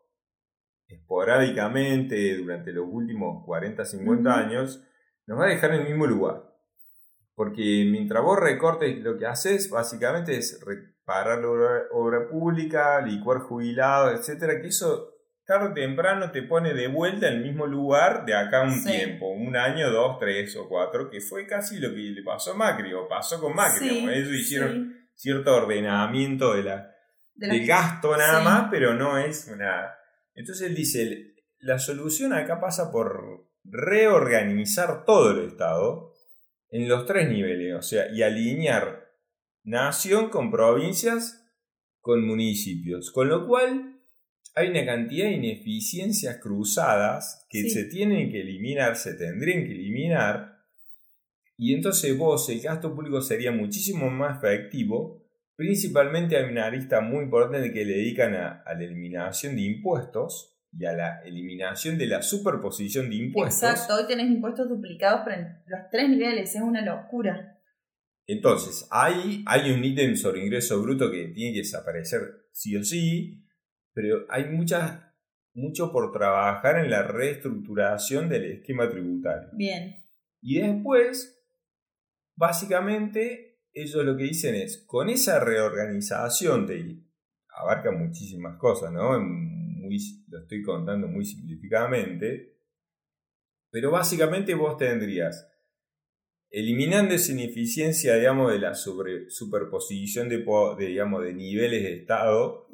esporádicamente 0.87 2.37
durante 2.37 2.73
los 2.73 2.87
últimos 2.89 3.45
40, 3.45 3.85
50 3.85 4.35
años, 4.35 4.85
nos 5.27 5.39
va 5.39 5.45
a 5.45 5.49
dejar 5.49 5.73
en 5.75 5.83
el 5.83 5.89
mismo 5.89 6.07
lugar. 6.07 6.51
Porque 7.35 7.87
mientras 7.91 8.23
vos 8.23 8.39
recortes, 8.39 8.99
lo 8.99 9.17
que 9.17 9.27
haces 9.27 9.71
básicamente 9.71 10.37
es 10.37 10.61
reparar 10.65 11.39
la 11.39 11.49
obra, 11.93 12.29
pública, 12.29 13.01
licuar 13.01 13.39
jubilados, 13.39 14.19
etcétera, 14.19 14.61
que 14.61 14.69
eso 14.69 15.15
tarde 15.51 15.71
o 15.71 15.75
temprano 15.75 16.31
te 16.31 16.45
pone 16.45 16.75
de 16.75 16.87
vuelta 16.87 17.27
en 17.27 17.39
el 17.39 17.43
mismo 17.43 17.67
lugar 17.67 18.25
de 18.25 18.37
acá 18.37 18.63
un 18.63 18.85
tiempo, 18.85 19.27
un 19.33 19.57
año, 19.57 19.91
dos, 19.91 20.17
tres 20.21 20.55
o 20.55 20.69
cuatro, 20.69 21.11
que 21.11 21.21
fue 21.21 21.45
casi 21.45 21.81
lo 21.81 21.91
que 21.93 21.97
le 21.97 22.23
pasó 22.23 22.53
a 22.53 22.57
Macri, 22.57 22.93
o 22.93 23.09
pasó 23.09 23.41
con 23.41 23.57
Macri. 23.57 23.89
ellos 23.89 24.33
hicieron 24.33 24.97
cierto 25.13 25.57
ordenamiento 25.57 26.55
de 26.55 26.63
la, 26.63 26.95
del 27.35 27.67
gasto 27.67 28.17
nada 28.17 28.41
más, 28.45 28.69
pero 28.71 28.95
no 28.95 29.19
es 29.19 29.51
una... 29.53 29.93
Entonces 30.35 30.69
él 30.69 30.77
dice, 30.77 31.35
la 31.59 31.81
solución 31.81 32.33
acá 32.33 32.61
pasa 32.61 32.93
por 32.93 33.49
reorganizar 33.65 35.05
todo 35.05 35.33
el 35.33 35.49
Estado 35.49 36.13
en 36.69 36.89
los 36.89 37.07
tres 37.07 37.29
niveles, 37.29 37.75
o 37.75 37.83
sea, 37.83 38.09
y 38.13 38.23
alinear 38.23 39.11
nación 39.65 40.31
con 40.31 40.53
provincias 40.53 41.45
con 41.99 42.25
municipios, 42.25 43.11
con 43.11 43.29
lo 43.29 43.49
cual 43.49 44.00
hay 44.55 44.69
una 44.69 44.85
cantidad 44.85 45.27
de 45.27 45.33
ineficiencias 45.33 46.39
cruzadas 46.39 47.47
que 47.49 47.69
se 47.71 47.85
tienen 47.85 48.31
que 48.31 48.41
eliminar, 48.41 48.97
se 48.97 49.15
tendrían 49.15 49.65
que 49.65 49.73
eliminar, 49.73 50.59
y 51.57 51.75
entonces 51.75 52.17
vos 52.17 52.49
el 52.49 52.61
gasto 52.61 52.95
público 52.95 53.21
sería 53.21 53.53
muchísimo 53.53 54.11
más 54.11 54.39
efectivo, 54.39 55.25
principalmente 55.57 56.37
hay 56.37 56.51
una 56.51 56.67
arista 56.67 57.01
muy 57.01 57.25
importante 57.25 57.73
que 57.73 57.85
le 57.85 57.95
dedican 57.95 58.35
a 58.35 58.65
la 58.67 58.83
eliminación 58.85 59.57
de 59.57 59.63
impuestos, 59.63 60.51
y 60.73 60.85
a 60.85 60.93
la 60.93 61.21
eliminación 61.25 61.99
de 61.99 62.07
la 62.07 62.23
superposición 62.23 63.11
de 63.11 63.17
impuestos. 63.17 63.71
Exacto, 63.71 63.95
hoy 63.97 64.07
tenés 64.07 64.31
impuestos 64.31 64.69
duplicados 64.69 65.23
pero 65.25 65.41
en 65.41 65.63
los 65.67 65.81
tres 65.91 66.09
niveles, 66.09 66.55
es 66.55 66.63
una 66.63 66.83
locura. 66.83 67.59
Entonces, 68.27 68.87
hay, 68.91 69.43
hay 69.47 69.73
un 69.73 69.85
ítem 69.85 70.15
sobre 70.15 70.45
ingreso 70.45 70.81
bruto 70.81 71.11
que 71.11 71.29
tiene 71.29 71.53
que 71.53 71.61
desaparecer 71.61 72.21
sí 72.53 72.77
o 72.77 72.85
sí, 72.85 73.45
pero 73.93 74.27
hay 74.29 74.47
muchas, 74.47 75.01
mucho 75.55 75.93
por 75.93 76.13
trabajar 76.13 76.79
en 76.79 76.91
la 76.91 77.03
reestructuración 77.03 78.29
del 78.29 78.45
esquema 78.45 78.89
tributario. 78.89 79.49
Bien. 79.53 79.97
Y 80.41 80.61
después, 80.61 81.43
básicamente, 82.37 83.61
ellos 83.73 84.05
lo 84.05 84.17
que 84.17 84.25
dicen 84.25 84.55
es, 84.55 84.85
con 84.87 85.09
esa 85.09 85.41
reorganización 85.41 86.67
de, 86.67 87.03
abarca 87.49 87.91
muchísimas 87.91 88.57
cosas, 88.59 88.93
¿no? 88.93 89.19
lo 90.29 90.39
estoy 90.39 90.63
contando 90.63 91.09
muy 91.09 91.25
simplificadamente, 91.25 92.57
pero 93.71 93.91
básicamente 93.91 94.55
vos 94.55 94.77
tendrías, 94.77 95.49
eliminando 96.51 97.15
esa 97.15 97.33
ineficiencia, 97.33 98.17
digamos, 98.17 98.53
de 98.53 98.59
la 98.59 98.75
superposición 98.75 100.29
de, 100.29 100.45
digamos, 100.79 101.23
de 101.23 101.35
niveles 101.35 101.83
de 101.83 101.95
Estado, 101.95 102.69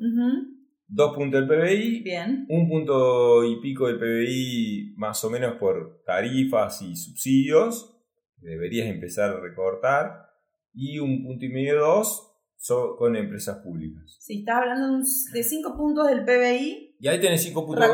dos 0.89 1.15
puntos 1.15 1.41
del 1.41 1.49
PBI, 1.49 2.03
Bien. 2.03 2.47
un 2.49 2.69
punto 2.69 3.45
y 3.45 3.61
pico 3.61 3.89
del 3.89 3.99
PBI 3.99 4.95
más 4.97 5.23
o 5.25 5.31
menos 5.31 5.55
por 5.55 6.03
tarifas 6.05 6.83
y 6.83 6.97
subsidios, 6.97 7.97
deberías 8.37 8.89
empezar 8.89 9.31
a 9.31 9.41
recortar, 9.41 10.27
y 10.73 10.99
un 10.99 11.23
punto 11.25 11.45
y 11.45 11.49
medio, 11.49 11.81
dos, 11.81 12.27
con 12.99 13.17
empresas 13.17 13.59
públicas. 13.59 14.17
Si 14.19 14.41
estás 14.41 14.57
hablando 14.57 14.99
de 15.33 15.43
5 15.43 15.77
puntos 15.77 16.09
del 16.09 16.25
PBI. 16.25 16.97
Y 16.99 17.09
ahí 17.09 17.21
tenés 17.21 17.43
5 17.43 17.67
puntos 17.67 17.87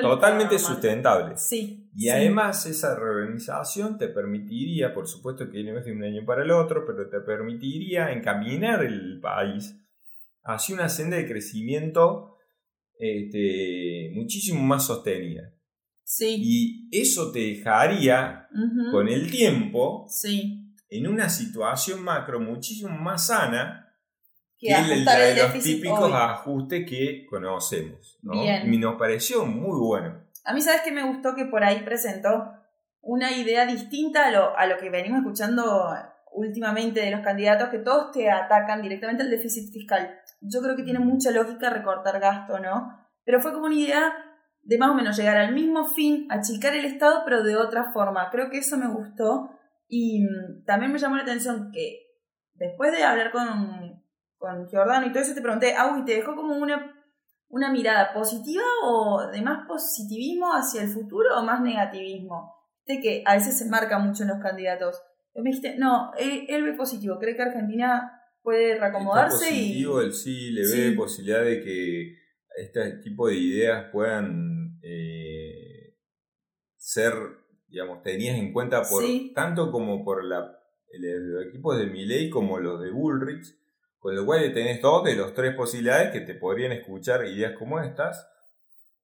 totalmente 0.00 0.58
sustentables. 0.58 1.40
Sí. 1.40 1.88
Y 1.94 2.08
además 2.08 2.66
esa 2.66 2.94
reorganización 2.96 3.98
te 3.98 4.08
permitiría, 4.08 4.92
por 4.92 5.08
supuesto 5.08 5.50
que 5.50 5.64
no 5.64 5.78
es 5.78 5.84
de 5.84 5.92
un 5.92 6.04
año 6.04 6.24
para 6.24 6.42
el 6.42 6.50
otro, 6.50 6.84
pero 6.86 7.08
te 7.08 7.20
permitiría 7.20 8.12
encaminar 8.12 8.84
el 8.84 9.20
país 9.20 9.76
hacia 10.44 10.74
una 10.74 10.88
senda 10.88 11.16
de 11.16 11.26
crecimiento 11.26 12.29
este, 13.00 14.12
muchísimo 14.14 14.60
más 14.62 14.86
sostenida. 14.86 15.52
Sí. 16.04 16.36
Y 16.38 16.88
eso 16.92 17.32
te 17.32 17.38
dejaría 17.38 18.48
con 18.90 19.08
el 19.08 19.30
tiempo 19.30 20.06
sí. 20.08 20.74
en 20.88 21.06
una 21.06 21.28
situación 21.28 22.02
macro 22.02 22.40
muchísimo 22.40 22.90
más 22.90 23.28
sana 23.28 23.86
que 24.58 24.68
es 24.68 24.90
el, 24.90 25.04
de 25.06 25.36
los 25.36 25.64
típicos 25.64 26.12
ajustes 26.12 26.84
que 26.86 27.24
conocemos. 27.26 28.18
¿no? 28.22 28.34
Y 28.44 28.76
nos 28.76 28.96
pareció 28.96 29.46
muy 29.46 29.78
bueno. 29.78 30.22
A 30.44 30.52
mí, 30.52 30.60
¿sabes 30.60 30.82
que 30.82 30.92
me 30.92 31.02
gustó 31.02 31.34
que 31.34 31.46
por 31.46 31.64
ahí 31.64 31.82
presentó 31.82 32.52
una 33.00 33.32
idea 33.32 33.64
distinta 33.64 34.26
a 34.26 34.30
lo, 34.30 34.56
a 34.56 34.66
lo 34.66 34.76
que 34.76 34.90
venimos 34.90 35.20
escuchando 35.20 35.94
últimamente 36.32 37.00
de 37.00 37.10
los 37.10 37.22
candidatos, 37.22 37.70
que 37.70 37.78
todos 37.78 38.12
te 38.12 38.30
atacan 38.30 38.82
directamente 38.82 39.22
al 39.22 39.30
déficit 39.30 39.72
fiscal? 39.72 40.20
Yo 40.40 40.60
creo 40.62 40.76
que 40.76 40.82
tiene 40.82 40.98
mucha 40.98 41.30
lógica 41.30 41.70
recortar 41.70 42.18
gasto, 42.20 42.58
¿no? 42.58 42.96
Pero 43.24 43.40
fue 43.40 43.52
como 43.52 43.66
una 43.66 43.74
idea 43.74 44.12
de 44.62 44.78
más 44.78 44.90
o 44.90 44.94
menos 44.94 45.16
llegar 45.16 45.36
al 45.36 45.54
mismo 45.54 45.84
fin, 45.84 46.26
achicar 46.30 46.74
el 46.74 46.84
Estado, 46.84 47.22
pero 47.24 47.42
de 47.42 47.56
otra 47.56 47.92
forma. 47.92 48.30
Creo 48.30 48.50
que 48.50 48.58
eso 48.58 48.76
me 48.76 48.88
gustó 48.88 49.50
y 49.88 50.24
mm, 50.24 50.64
también 50.64 50.92
me 50.92 50.98
llamó 50.98 51.16
la 51.16 51.22
atención 51.22 51.70
que 51.72 52.10
después 52.54 52.92
de 52.92 53.02
hablar 53.02 53.32
con, 53.32 54.04
con 54.38 54.68
Giordano 54.68 55.06
y 55.06 55.12
todo 55.12 55.22
eso, 55.22 55.34
te 55.34 55.42
pregunté, 55.42 55.74
Agui, 55.74 56.04
¿te 56.04 56.14
dejó 56.14 56.36
como 56.36 56.56
una, 56.56 56.94
una 57.48 57.72
mirada 57.72 58.12
positiva 58.12 58.62
o 58.84 59.26
de 59.26 59.42
más 59.42 59.66
positivismo 59.66 60.52
hacia 60.52 60.82
el 60.82 60.88
futuro 60.88 61.38
o 61.38 61.42
más 61.42 61.60
negativismo? 61.60 62.54
De 62.86 63.00
que 63.00 63.22
a 63.26 63.34
veces 63.34 63.58
se 63.58 63.68
marca 63.68 63.98
mucho 63.98 64.22
en 64.22 64.30
los 64.30 64.40
candidatos. 64.40 65.02
me 65.34 65.50
dijiste, 65.50 65.76
no, 65.76 66.12
él, 66.16 66.62
ve 66.62 66.72
positivo, 66.74 67.18
cree 67.18 67.34
que 67.34 67.42
Argentina 67.42 68.19
puede 68.42 68.78
reacomodarse 68.78 69.44
Está 69.44 69.48
positivo, 69.48 70.02
y... 70.02 70.04
él 70.04 70.12
sí 70.12 70.50
le 70.50 70.62
ve 70.66 70.96
posibilidad 70.96 71.44
de 71.44 71.62
que 71.62 72.16
este 72.56 72.90
tipo 73.02 73.28
de 73.28 73.36
ideas 73.36 73.90
puedan 73.92 74.78
eh, 74.82 75.94
ser, 76.76 77.14
digamos, 77.68 78.02
tenidas 78.02 78.38
en 78.38 78.52
cuenta 78.52 78.82
por 78.82 79.04
tanto 79.34 79.70
como 79.70 80.04
por 80.04 80.24
la, 80.24 80.58
los 80.98 81.46
equipos 81.46 81.78
de 81.78 81.86
Milley 81.86 82.30
como 82.30 82.58
los 82.58 82.80
de 82.80 82.90
Bullrich, 82.90 83.56
con 83.98 84.16
lo 84.16 84.24
cual 84.24 84.52
tenés 84.52 84.80
dos 84.80 85.04
de 85.04 85.14
los 85.14 85.34
tres 85.34 85.54
posibilidades 85.54 86.10
que 86.10 86.20
te 86.20 86.34
podrían 86.34 86.72
escuchar 86.72 87.24
ideas 87.26 87.52
como 87.58 87.80
estas. 87.80 88.26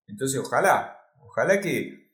Entonces, 0.07 0.41
ojalá, 0.41 0.99
ojalá 1.21 1.61
que 1.61 2.07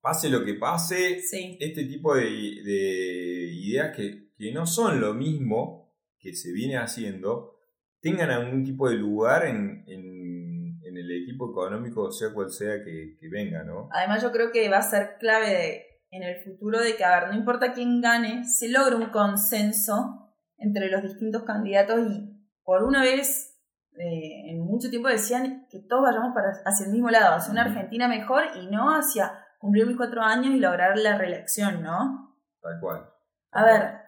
pase 0.00 0.28
lo 0.28 0.44
que 0.44 0.54
pase, 0.54 1.18
este 1.18 1.84
tipo 1.86 2.14
de, 2.14 2.28
ideas 2.28 3.96
que, 3.96 4.22
no 4.52 4.66
son 4.66 5.00
lo 5.00 5.14
mismo 5.14 5.83
que 6.24 6.34
se 6.34 6.52
viene 6.52 6.78
haciendo, 6.78 7.60
tengan 8.00 8.30
algún 8.30 8.64
tipo 8.64 8.88
de 8.88 8.96
lugar 8.96 9.44
en, 9.44 9.84
el 9.86 11.10
equipo 11.10 11.50
económico, 11.50 12.10
sea 12.12 12.32
cual 12.32 12.50
sea 12.50 12.82
que, 12.82 13.18
venga, 13.28 13.64
¿no? 13.64 13.88
Además, 13.90 14.22
yo 14.22 14.30
creo 14.30 14.52
que 14.52 14.70
va 14.70 14.78
a 14.78 14.82
ser 14.82 15.16
clave 15.18 15.84
en 16.10 16.22
el 16.22 16.42
futuro 16.44 16.80
de 16.80 16.96
que, 16.96 17.04
a 17.04 17.20
ver, 17.20 17.28
no 17.30 17.36
importa 17.36 17.72
quién 17.72 18.00
gane, 18.00 18.44
se 18.44 18.68
logra 18.68 18.96
un 18.96 19.10
consenso 19.10 20.32
entre 20.56 20.88
los 20.88 21.02
distintos 21.02 21.42
candidatos 21.42 22.00
y 22.10 22.48
por 22.62 22.84
una 22.84 23.02
vez 23.02 23.58
eh, 23.98 24.50
en 24.50 24.60
mucho 24.60 24.88
tiempo 24.88 25.08
decían 25.08 25.66
que 25.68 25.80
todos 25.80 26.04
vayamos 26.04 26.32
para, 26.32 26.52
hacia 26.64 26.86
el 26.86 26.92
mismo 26.92 27.10
lado, 27.10 27.34
hacia 27.34 27.52
una 27.52 27.64
Argentina 27.64 28.06
mejor 28.06 28.44
y 28.54 28.68
no 28.68 28.94
hacia 28.94 29.32
cumplir 29.58 29.86
mis 29.86 29.96
cuatro 29.96 30.22
años 30.22 30.54
y 30.54 30.60
lograr 30.60 30.96
la 30.96 31.18
reelección, 31.18 31.82
¿no? 31.82 32.36
Tal 32.62 32.78
cual. 32.80 33.10
A 33.50 33.64
ver, 33.64 34.03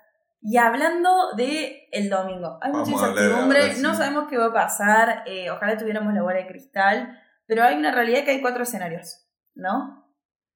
y 0.48 0.58
hablando 0.58 1.32
de 1.36 1.88
el 1.90 2.08
domingo, 2.08 2.60
hay 2.62 2.70
mucha 2.70 2.92
incertidumbre, 2.92 3.80
no 3.80 3.96
sabemos 3.96 4.28
qué 4.30 4.38
va 4.38 4.46
a 4.46 4.52
pasar, 4.52 5.24
eh, 5.26 5.50
ojalá 5.50 5.76
tuviéramos 5.76 6.14
la 6.14 6.22
bola 6.22 6.36
de 6.36 6.46
cristal, 6.46 7.18
pero 7.46 7.64
hay 7.64 7.76
una 7.76 7.90
realidad 7.90 8.24
que 8.24 8.30
hay 8.30 8.40
cuatro 8.40 8.62
escenarios, 8.62 9.26
¿no? 9.56 10.06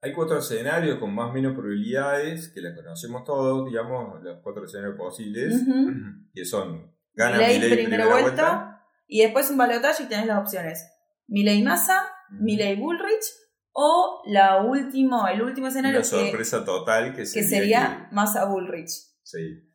Hay 0.01 0.13
cuatro 0.13 0.39
escenarios 0.39 1.01
con 1.01 1.13
más 1.13 1.31
o 1.31 1.33
menos 1.33 1.55
probabilidades, 1.55 2.53
que 2.55 2.61
las 2.61 2.77
conocemos 2.77 3.25
todos, 3.25 3.67
digamos, 3.69 4.23
los 4.23 4.39
cuatro 4.45 4.65
escenarios 4.65 4.97
posibles, 4.97 5.61
que 6.33 6.45
son 6.45 6.95
gana 7.13 7.39
Milei, 7.39 7.75
primera, 7.75 8.07
vuelta, 8.07 8.87
y 9.09 9.23
después 9.23 9.51
un 9.51 9.57
balotaje 9.57 10.05
y 10.05 10.07
tenés 10.07 10.27
las 10.27 10.39
opciones. 10.39 10.89
Milei 11.27 11.65
Massa, 11.65 12.05
Milei 12.31 12.77
Bullrich 12.77 13.25
o 13.73 14.23
la 14.27 14.63
último, 14.63 15.27
el 15.27 15.43
último 15.43 15.67
escenario 15.67 15.99
Una 15.99 16.05
sorpresa 16.05 16.65
total 16.65 17.13
que 17.13 17.27
sería, 17.27 17.43
que 17.43 17.49
sería 17.49 18.09
Massa 18.13 18.45
Bullrich. 18.45 18.91
Sí. 19.25 19.67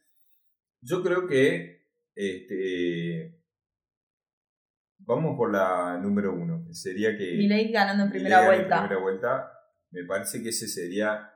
Yo 0.86 1.02
creo 1.02 1.28
que 1.28 1.90
este, 2.14 3.42
vamos 5.00 5.36
por 5.36 5.52
la 5.52 5.98
número 5.98 6.32
uno, 6.34 6.64
que 6.68 6.76
sería 6.76 7.18
que 7.18 7.34
Milei 7.38 7.72
ganando 7.72 8.04
en 8.04 8.12
primera 8.12 8.46
vuelta. 8.46 8.76
En 8.76 8.82
primera 8.84 9.02
vuelta 9.02 9.52
me 9.90 10.04
parece 10.04 10.44
que 10.44 10.50
ese 10.50 10.68
sería 10.68 11.32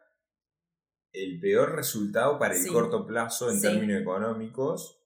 el 1.12 1.40
peor 1.40 1.76
resultado 1.76 2.38
para 2.38 2.56
el 2.56 2.68
corto 2.68 3.08
plazo 3.08 3.50
en 3.52 3.60
términos 3.60 4.02
económicos, 4.02 5.04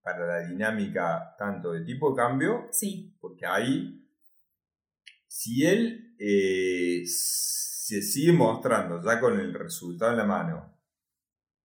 para 0.00 0.26
la 0.26 0.48
dinámica 0.48 1.34
tanto 1.38 1.72
de 1.72 1.84
tipo 1.84 2.10
de 2.10 2.16
cambio, 2.16 2.68
sí. 2.72 3.14
porque 3.20 3.44
ahí, 3.44 4.08
si 5.26 5.66
él 5.66 6.16
eh, 6.18 7.02
se 7.06 8.00
sigue 8.00 8.32
mostrando 8.32 9.02
ya 9.04 9.20
con 9.20 9.38
el 9.38 9.52
resultado 9.52 10.12
en 10.12 10.18
la 10.18 10.24
mano, 10.24 10.75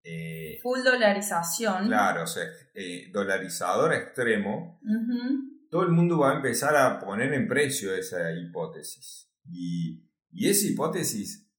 eh, 0.04 0.60
full 0.62 0.84
dolarización. 0.84 1.88
Claro, 1.88 2.24
o 2.24 2.28
sea, 2.28 2.44
eh, 2.74 3.10
dolarizador 3.12 3.94
extremo, 3.94 4.80
todo 5.70 5.84
el 5.84 5.92
mundo 5.92 6.20
va 6.20 6.32
a 6.32 6.36
empezar 6.36 6.76
a 6.76 7.00
poner 7.00 7.34
en 7.34 7.48
precio 7.48 7.94
esa 7.94 8.32
hipótesis. 8.34 9.30
Y, 9.50 10.08
y 10.32 10.50
esa 10.50 10.68
hipótesis 10.68 11.52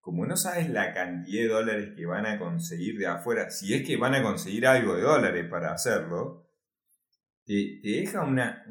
como 0.00 0.26
no 0.26 0.36
sabes 0.36 0.70
la 0.70 0.94
cantidad 0.94 1.42
de 1.42 1.48
dólares 1.48 1.92
que 1.94 2.06
van 2.06 2.26
a 2.26 2.38
conseguir 2.38 2.98
de 2.98 3.06
afuera, 3.06 3.50
si 3.50 3.74
es 3.74 3.86
que 3.86 3.96
van 3.96 4.14
a 4.14 4.22
conseguir 4.22 4.66
algo 4.66 4.96
de 4.96 5.02
dólares 5.02 5.46
para 5.48 5.72
hacerlo, 5.72 6.48
te, 7.44 7.80
deja 7.82 8.24
una... 8.24 8.64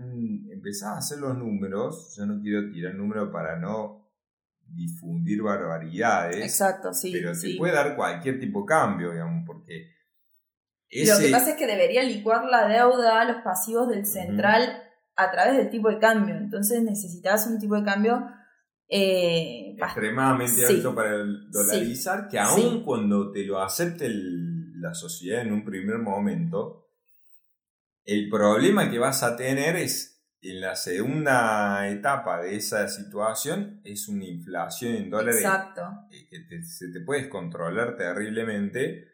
empezás 0.52 0.90
a 0.90 0.98
hacer 0.98 1.20
los 1.20 1.38
números, 1.38 2.16
yo 2.18 2.26
no 2.26 2.42
quiero 2.42 2.70
tirar 2.72 2.96
números 2.96 3.30
para 3.32 3.60
no 3.60 3.99
difundir 4.74 5.42
barbaridades. 5.42 6.38
Exacto, 6.38 6.94
sí. 6.94 7.12
Pero 7.12 7.32
te 7.34 7.56
puede 7.58 7.74
dar 7.74 7.96
cualquier 7.96 8.40
tipo 8.40 8.62
de 8.62 8.66
cambio, 8.66 9.12
digamos, 9.12 9.44
porque... 9.46 9.98
Lo 10.92 11.20
que 11.20 11.30
pasa 11.30 11.52
es 11.52 11.56
que 11.56 11.68
debería 11.68 12.02
licuar 12.04 12.46
la 12.46 12.68
deuda, 12.68 13.24
los 13.26 13.44
pasivos 13.44 13.90
del 13.90 14.08
central 14.08 14.84
a 15.16 15.30
través 15.32 15.58
del 15.58 15.70
tipo 15.70 15.90
de 15.90 16.00
cambio. 16.00 16.36
Entonces 16.36 16.82
necesitas 16.82 17.46
un 17.46 17.60
tipo 17.60 17.76
de 17.76 17.84
cambio 17.84 18.28
eh, 18.88 19.76
extremadamente 19.78 20.66
alto 20.66 20.96
para 20.96 21.24
dolarizar, 21.52 22.28
que 22.28 22.40
aun 22.40 22.84
cuando 22.84 23.32
te 23.32 23.44
lo 23.44 23.62
acepte 23.62 24.10
la 24.10 24.96
sociedad 24.96 25.42
en 25.42 25.54
un 25.54 25.64
primer 25.64 26.00
momento, 26.00 26.88
el 28.04 28.30
problema 28.30 28.90
que 28.90 28.98
vas 28.98 29.22
a 29.22 29.36
tener 29.36 29.76
es 29.76 30.19
en 30.42 30.62
la 30.62 30.76
segunda 30.76 31.88
etapa 31.90 32.42
de 32.42 32.56
esa 32.56 32.88
situación 32.88 33.82
es 33.84 34.08
una 34.08 34.26
inflación 34.26 34.96
en 34.96 35.10
dólares 35.10 35.46
que 36.30 36.64
se 36.64 36.92
te 36.92 37.02
puede 37.02 37.30
controlar 37.30 37.98
terriblemente 37.98 39.10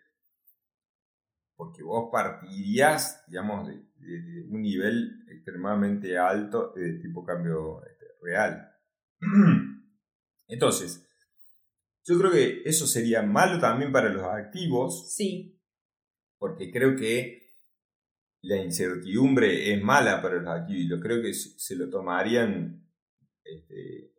porque 1.56 1.84
vos 1.84 2.10
partirías, 2.12 3.24
digamos, 3.28 3.68
de, 3.68 4.46
un 4.50 4.62
nivel 4.62 5.26
extremadamente 5.30 6.18
alto 6.18 6.74
de 6.76 7.00
tipo 7.00 7.26
cambio 7.26 7.84
este, 7.86 8.06
real. 8.22 8.72
Entonces, 10.48 11.08
yo 12.04 12.20
creo 12.20 12.32
que 12.32 12.62
eso 12.66 12.86
sería 12.86 13.24
malo 13.24 13.60
también 13.60 13.92
para 13.92 14.10
los 14.10 14.24
activos. 14.24 15.16
Sí. 15.16 15.60
Porque 16.38 16.72
creo 16.72 16.96
que 16.96 17.45
la 18.46 18.58
incertidumbre 18.58 19.74
es 19.74 19.82
mala 19.82 20.22
para 20.22 20.36
los 20.36 20.68
yo 20.68 21.00
creo 21.00 21.22
que 21.22 21.34
se 21.34 21.76
lo 21.76 21.90
tomarían 21.90 22.88
este, 23.44 24.12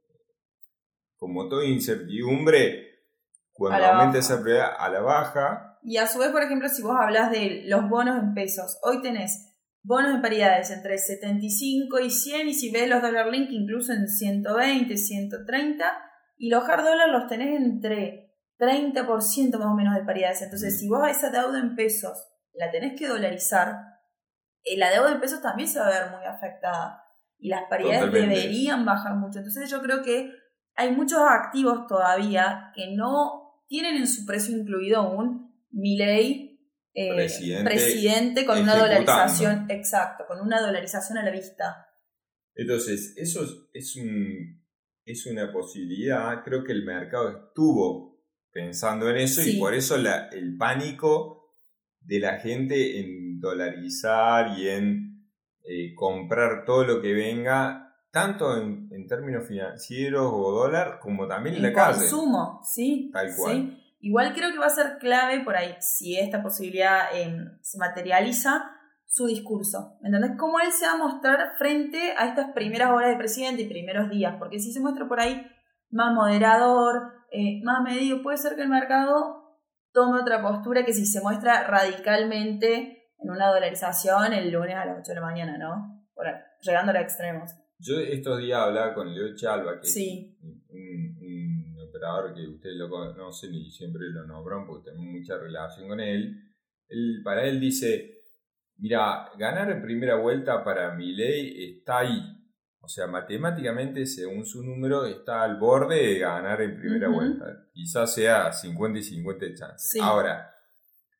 como 1.17 1.49
toda 1.49 1.65
incertidumbre 1.65 3.05
cuando 3.53 3.87
aumenta 3.87 4.19
esa 4.19 4.37
propiedad 4.37 4.71
a 4.77 4.89
la 4.91 5.01
baja. 5.01 5.79
Y 5.83 5.97
a 5.97 6.07
su 6.07 6.19
vez, 6.19 6.31
por 6.31 6.43
ejemplo, 6.43 6.69
si 6.69 6.83
vos 6.83 6.97
hablas 6.99 7.31
de 7.31 7.63
los 7.67 7.89
bonos 7.89 8.21
en 8.21 8.35
pesos, 8.35 8.79
hoy 8.83 9.01
tenés 9.01 9.55
bonos 9.83 10.15
de 10.15 10.21
paridades 10.21 10.71
entre 10.73 10.99
75 10.99 12.01
y 12.01 12.11
100 12.11 12.49
y 12.49 12.55
si 12.55 12.73
ves 12.73 12.89
los 12.89 13.01
dollar 13.01 13.29
link 13.29 13.49
incluso 13.51 13.93
en 13.93 14.09
120, 14.09 14.97
130 14.97 15.85
y 16.37 16.51
los 16.51 16.69
hard 16.69 16.85
dollars 16.85 17.13
los 17.13 17.29
tenés 17.29 17.61
entre 17.61 18.35
30% 18.59 19.59
más 19.59 19.69
o 19.69 19.75
menos 19.75 19.95
de 19.95 20.05
paridades. 20.05 20.43
Entonces, 20.43 20.81
si 20.81 20.89
vos 20.89 21.05
a 21.05 21.11
esa 21.11 21.31
deuda 21.31 21.61
en 21.61 21.77
pesos 21.77 22.29
la 22.53 22.73
tenés 22.73 22.99
que 22.99 23.07
dolarizar, 23.07 23.96
la 24.77 24.91
deuda 24.91 25.13
en 25.13 25.21
pesos 25.21 25.41
también 25.41 25.69
se 25.69 25.79
va 25.79 25.87
a 25.87 25.91
ver 25.91 26.11
muy 26.11 26.25
afectada 26.25 27.05
y 27.39 27.49
las 27.49 27.65
paridades 27.69 28.11
deberían 28.13 28.85
bajar 28.85 29.15
mucho. 29.15 29.39
Entonces, 29.39 29.71
yo 29.71 29.81
creo 29.81 30.03
que 30.03 30.33
hay 30.75 30.93
muchos 30.93 31.21
activos 31.21 31.87
todavía 31.87 32.73
que 32.75 32.95
no 32.95 33.65
tienen 33.69 33.97
en 33.97 34.09
su 34.09 34.27
precio 34.27 34.57
incluido 34.57 35.11
un 35.11 35.55
ley 35.71 36.59
eh, 36.95 37.15
presidente, 37.63 38.47
con 38.47 38.59
una 38.59 38.75
dolarización, 38.77 39.67
exacto, 39.69 40.25
con 40.27 40.41
una 40.41 40.61
dolarización 40.61 41.19
a 41.19 41.25
la 41.25 41.31
vista. 41.31 41.87
Entonces, 42.55 43.13
eso 43.17 43.69
es, 43.75 43.97
un, 43.97 44.65
es 45.05 45.27
una 45.27 45.53
posibilidad. 45.53 46.43
Creo 46.43 46.65
que 46.65 46.73
el 46.73 46.85
mercado 46.85 47.49
estuvo 47.49 48.25
pensando 48.51 49.11
en 49.11 49.19
eso 49.19 49.43
y 49.43 49.59
por 49.59 49.75
eso 49.75 49.99
la, 49.99 50.29
el 50.29 50.57
pánico 50.57 51.55
de 52.01 52.21
la 52.21 52.39
gente 52.39 53.01
en 53.01 53.26
dolarizar 53.41 54.59
y 54.59 54.69
en 54.69 55.27
eh, 55.65 55.95
comprar 55.95 56.65
todo 56.65 56.85
lo 56.85 57.01
que 57.01 57.13
venga, 57.13 57.95
tanto 58.11 58.57
en, 58.57 59.07
términos 59.07 59.47
financieros 59.47 60.31
o 60.33 60.51
dólar, 60.51 60.99
como 61.01 61.29
también 61.29 61.57
en, 61.57 61.63
la 61.63 61.73
calle. 61.73 61.99
consumo, 61.99 62.61
sí. 62.65 63.11
Tal 63.13 63.29
cual. 63.37 63.83
Igual 64.01 64.35
creo 64.35 64.53
que 64.53 64.59
va 64.59 64.67
a 64.67 64.71
ser 64.71 64.99
clave 64.99 65.45
por 65.45 65.57
ahí, 65.57 65.75
si 65.81 66.17
esta 66.17 66.43
posibilidad 66.43 67.07
em, 67.15 67.59
se 67.63 67.79
materializa, 67.79 68.71
su 69.07 69.27
discurso. 69.27 69.97
¿Me 70.03 70.09
entendés? 70.09 70.33
Cómo 70.39 70.61
él 70.61 70.73
se 70.73 70.87
va 70.87 70.93
a 70.93 70.99
mostrar 70.99 71.55
frente 71.57 72.13
a 72.19 72.27
estas 72.27 72.53
primeras 72.53 72.91
horas 72.91 73.11
de 73.11 73.17
presidente 73.17 73.63
y 73.63 73.69
primeros 73.69 74.11
días. 74.11 74.35
Porque 74.39 74.59
si 74.59 74.73
se 74.73 74.81
muestra 74.81 75.09
por 75.09 75.21
ahí 75.21 75.47
más 75.91 76.13
moderador, 76.13 77.13
eh, 77.31 77.61
más 77.65 77.83
medido, 77.83 78.23
puede 78.23 78.37
ser 78.37 78.57
que 78.57 78.63
el 78.63 78.69
mercado 78.69 79.61
tome 79.93 80.21
otra 80.21 80.43
postura 80.43 80.85
que 80.85 80.93
si 80.93 81.07
se 81.07 81.23
muestra 81.23 81.67
radicalmente 81.67 82.96
en 83.19 83.31
una 83.31 83.49
dolarización 83.49 84.33
el 84.33 84.51
lunes 84.51 84.77
a 84.77 84.85
las 84.85 84.99
8 85.01 85.09
de 85.09 85.15
la 85.15 85.21
mañana, 85.21 85.59
¿no? 85.59 86.05
Por 86.15 86.27
llegando 86.61 86.93
a 86.93 87.01
extremos. 87.01 87.51
Yo 87.79 87.99
estos 88.01 88.39
días 88.39 88.61
hablaba 88.61 88.95
con 88.95 89.15
Leo 89.15 89.35
Chalva, 89.35 89.81
que 89.81 89.87
sí. 89.87 90.37
un, 90.41 91.17
que 92.35 92.47
ustedes 92.47 92.77
lo 92.77 92.89
conocen 92.89 93.55
y 93.55 93.71
siempre 93.71 94.03
lo 94.11 94.27
nombran 94.27 94.67
porque 94.67 94.91
tenemos 94.91 95.07
mucha 95.07 95.37
relación 95.39 95.89
con 95.89 96.01
él, 96.01 96.55
él 96.89 97.21
para 97.25 97.45
él 97.45 97.61
dice, 97.61 98.23
mira, 98.79 99.31
ganar 99.39 99.71
en 99.71 99.83
primera 99.83 100.17
vuelta 100.17 100.63
para 100.65 100.95
mi 100.95 101.13
ley 101.15 101.73
está 101.73 102.01
ahí. 102.01 102.33
O 102.81 102.89
sea, 102.89 103.09
matemáticamente, 103.09 104.07
según 104.07 104.47
su 104.47 104.63
número, 104.63 105.07
está 105.07 105.43
al 105.43 105.59
borde 105.59 105.97
de 105.97 106.19
ganar 106.21 106.61
en 106.63 106.79
primera 106.79 107.09
vuelta. 107.09 107.67
Quizás 107.73 108.15
sea 108.15 108.53
50 108.53 109.01
y 109.01 109.03
50 109.03 109.45
de 109.45 109.55
chance. 109.55 109.99
Ahora, 110.01 110.55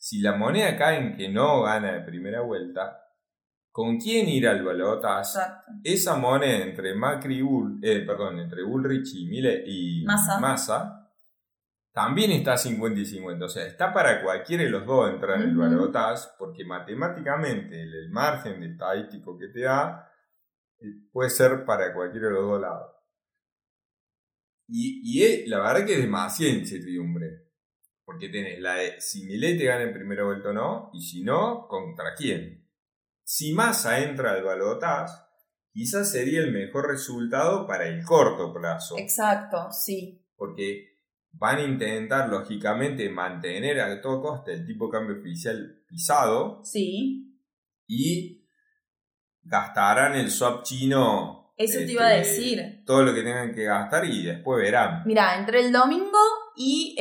si 0.07 0.21
la 0.21 0.37
moneda 0.37 0.77
cae 0.77 0.99
en 0.99 1.17
que 1.17 1.29
no 1.29 1.63
gana 1.63 1.97
en 1.97 2.05
primera 2.05 2.41
vuelta, 2.41 2.97
con 3.73 3.99
quién 3.99 4.29
ir 4.29 4.47
al 4.47 4.65
balotas, 4.65 5.37
esa 5.83 6.15
moneda 6.15 6.59
entre 6.59 6.95
Macri 6.95 7.41
y 7.41 7.43
eh, 7.83 8.05
perdón, 8.07 8.39
entre 8.39 8.63
Ulrich 8.63 9.17
y 9.17 9.27
Mille 9.27 9.65
y 9.67 10.05
Massa. 10.05 11.11
también 11.93 12.31
está 12.31 12.57
50 12.57 13.01
y 13.01 13.05
50. 13.05 13.47
O 13.47 13.49
sea, 13.49 13.67
está 13.67 13.93
para 13.93 14.23
cualquiera 14.23 14.63
de 14.63 14.71
los 14.71 14.87
dos 14.87 15.11
entrar 15.11 15.43
en 15.43 15.49
el 15.49 15.57
porque 16.39 16.65
matemáticamente 16.65 17.83
el, 17.83 18.09
margen 18.13 18.61
de 18.61 18.71
estadístico 18.71 19.37
que 19.37 19.49
te 19.49 19.63
da 19.63 20.09
eh, 20.79 20.87
puede 21.11 21.31
ser 21.31 21.65
para 21.65 21.93
cualquiera 21.93 22.29
de 22.29 22.33
los 22.35 22.45
dos 22.45 22.61
lados. 22.61 22.93
Y, 24.69 25.01
y 25.03 25.47
la 25.49 25.59
verdad 25.59 25.85
que 25.85 25.95
es 25.95 26.01
demasiada 26.01 26.55
incertidumbre. 26.55 27.46
Porque 28.07 28.29
tenés 28.29 28.61
la 28.61 28.77
de 28.77 29.01
si 29.01 29.25
Millet 29.25 29.59
te 29.59 29.65
gana 29.65 29.83
en 29.83 29.93
primera 29.93 30.25
vuelta 30.25 30.51
o 30.51 30.53
no, 30.53 30.91
y 30.95 31.03
si 31.03 31.23
no, 31.23 31.67
¿contra 31.69 32.15
quién? 32.15 32.65
Si 33.25 33.53
Massa 33.53 34.01
entra 34.03 34.33
al 34.33 34.45
balotaje, 34.45 35.13
quizás 35.73 36.13
sería 36.13 36.41
el 36.41 36.53
mejor 36.53 36.89
resultado 36.89 37.67
para 37.67 37.89
el 37.89 38.05
corto 38.05 38.55
plazo. 38.55 38.97
Exacto, 38.97 39.73
sí. 39.73 40.25
Porque 40.37 41.01
van 41.33 41.59
a 41.59 41.65
intentar, 41.65 42.29
lógicamente, 42.29 43.11
mantener 43.11 43.81
a 43.81 44.01
todo 44.01 44.23
coste 44.23 44.53
el 44.55 44.65
tipo 44.65 44.87
de 44.87 44.93
cambio 44.93 45.19
oficial 45.19 45.83
pisado. 45.89 46.65
Sí. 46.65 47.43
Y 47.89 48.49
gastarán 49.43 50.15
el 50.15 50.31
swap 50.31 50.63
chino. 50.63 51.46
Eso 51.57 51.79
te 51.79 51.93
iba 51.93 52.05
a 52.05 52.17
este, 52.17 52.29
decir. 52.29 52.83
Todo 52.85 53.03
lo 53.03 53.15
que 53.15 53.23
tengan 53.23 53.55
que 53.55 53.65
gastar 53.65 54.05
y 54.05 54.25
después 54.25 54.63
verán. 54.63 55.03
Mira, 55.07 55.39
entre 55.39 55.61
el 55.61 55.73
domingo 55.73 56.19
y 56.55 56.95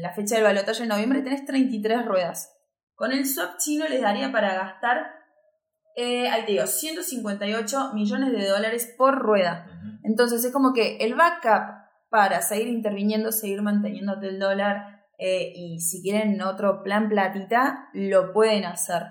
la 0.00 0.12
fecha 0.12 0.34
del 0.36 0.44
balotaje 0.44 0.82
en 0.82 0.88
noviembre 0.88 1.22
tenés 1.22 1.44
33 1.44 2.04
ruedas. 2.04 2.52
Con 2.94 3.12
el 3.12 3.26
swap 3.26 3.58
chino 3.58 3.88
les 3.88 4.02
daría 4.02 4.32
para 4.32 4.54
gastar 4.54 5.20
eh, 5.96 6.28
ahí 6.28 6.44
te 6.46 6.52
digo, 6.52 6.66
158 6.66 7.92
millones 7.94 8.32
de 8.32 8.48
dólares 8.48 8.94
por 8.96 9.18
rueda. 9.18 9.66
Entonces 10.02 10.44
es 10.44 10.52
como 10.52 10.72
que 10.72 10.96
el 10.98 11.14
backup 11.14 11.80
para 12.08 12.40
seguir 12.42 12.68
interviniendo, 12.68 13.32
seguir 13.32 13.62
manteniéndote 13.62 14.28
el 14.28 14.38
dólar 14.38 15.04
eh, 15.18 15.52
y 15.54 15.80
si 15.80 16.02
quieren 16.02 16.40
otro 16.42 16.82
plan 16.82 17.08
platita, 17.08 17.88
lo 17.92 18.32
pueden 18.32 18.64
hacer. 18.64 19.02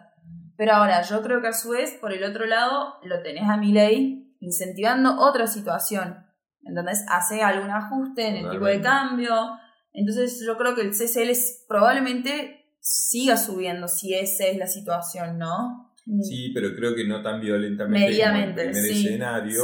Pero 0.57 0.73
ahora 0.73 1.01
yo 1.03 1.21
creo 1.21 1.41
que 1.41 1.49
a 1.49 1.53
su 1.53 1.69
vez, 1.69 1.93
por 2.01 2.11
el 2.11 2.23
otro 2.23 2.45
lado, 2.45 2.95
lo 3.03 3.21
tenés 3.21 3.47
a 3.47 3.57
mi 3.57 3.71
ley 3.71 4.28
incentivando 4.39 5.19
otra 5.19 5.47
situación. 5.47 6.25
Entonces 6.63 7.05
hace 7.09 7.41
algún 7.41 7.69
ajuste 7.69 8.27
en 8.27 8.35
el 8.37 8.51
tipo 8.51 8.65
de 8.65 8.81
cambio. 8.81 9.33
Entonces 9.93 10.41
yo 10.45 10.57
creo 10.57 10.75
que 10.75 10.81
el 10.81 10.91
CCL 10.91 11.31
probablemente 11.67 12.75
siga 12.79 13.37
subiendo 13.37 13.87
si 13.87 14.13
esa 14.13 14.45
es 14.45 14.57
la 14.57 14.67
situación, 14.67 15.37
¿no? 15.37 15.93
Mm. 16.05 16.21
Sí, 16.21 16.51
pero 16.53 16.75
creo 16.75 16.95
que 16.95 17.07
no 17.07 17.21
tan 17.21 17.39
violentamente 17.41 18.17
como 18.23 18.35
en 18.35 18.43
el 18.43 18.53
primer 18.53 18.75
escenario. 18.75 19.63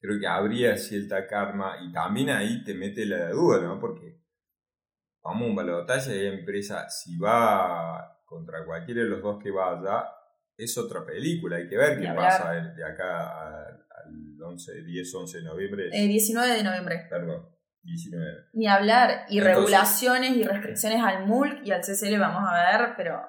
Creo 0.00 0.18
que 0.18 0.26
habría 0.26 0.76
cierta 0.76 1.26
karma 1.28 1.76
y 1.80 1.92
también 1.92 2.30
ahí 2.30 2.64
te 2.64 2.74
mete 2.74 3.06
la 3.06 3.30
duda, 3.30 3.60
¿no? 3.60 3.78
Porque 3.78 4.20
vamos 5.22 5.42
a 5.42 5.46
un 5.46 5.54
balotaje 5.54 6.16
y 6.16 6.18
hay 6.18 6.26
empresa, 6.38 6.88
si 6.88 7.16
va 7.18 8.20
contra 8.24 8.64
cualquiera 8.64 9.02
de 9.02 9.08
los 9.08 9.22
dos 9.22 9.40
que 9.40 9.52
vaya, 9.52 10.04
es 10.56 10.78
otra 10.78 11.04
película, 11.04 11.56
hay 11.56 11.68
que 11.68 11.76
ver 11.76 12.00
qué 12.00 12.08
pasa 12.08 12.52
de 12.52 12.84
acá 12.84 13.48
al 13.48 14.42
11, 14.42 14.82
10, 14.82 15.14
11 15.14 15.38
de 15.38 15.44
noviembre. 15.44 15.90
19 15.90 16.56
de 16.56 16.62
noviembre. 16.64 17.06
Perdón. 17.08 17.48
19. 17.84 18.26
Ni 18.52 18.66
hablar, 18.66 19.26
y 19.28 19.40
regulaciones 19.40 20.36
y 20.36 20.44
restricciones 20.44 21.02
al 21.02 21.26
MULC 21.26 21.66
y 21.66 21.72
al 21.72 21.80
CCL 21.80 22.18
vamos 22.18 22.48
a 22.48 22.78
ver, 22.78 22.90
pero 22.96 23.20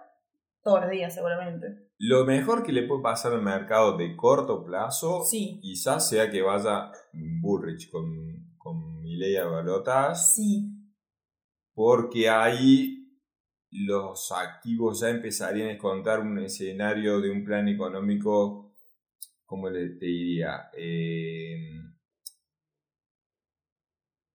todos 0.62 0.81
los 0.81 0.91
días 0.91 1.13
seguramente. 1.13 1.89
Lo 1.97 2.25
mejor 2.25 2.63
que 2.63 2.71
le 2.71 2.83
puede 2.83 3.01
pasar 3.01 3.33
al 3.33 3.41
mercado 3.41 3.97
de 3.97 4.15
corto 4.15 4.63
plazo, 4.63 5.23
quizás 5.29 6.07
sea 6.07 6.29
que 6.29 6.41
vaya 6.41 6.91
Bullrich 7.41 7.89
con, 7.89 8.53
con 8.57 9.01
Milei 9.01 9.36
Balotas. 9.36 10.36
Sí. 10.36 10.69
Porque 11.73 12.29
ahí 12.29 13.03
los 13.73 14.31
activos 14.31 15.01
ya 15.01 15.09
empezarían 15.09 15.75
a 15.75 15.77
contar 15.77 16.19
un 16.19 16.39
escenario 16.39 17.19
de 17.19 17.31
un 17.31 17.43
plan 17.43 17.67
económico, 17.67 18.73
como 19.45 19.71
te 19.71 19.95
diría? 19.99 20.69
Eh, 20.77 21.81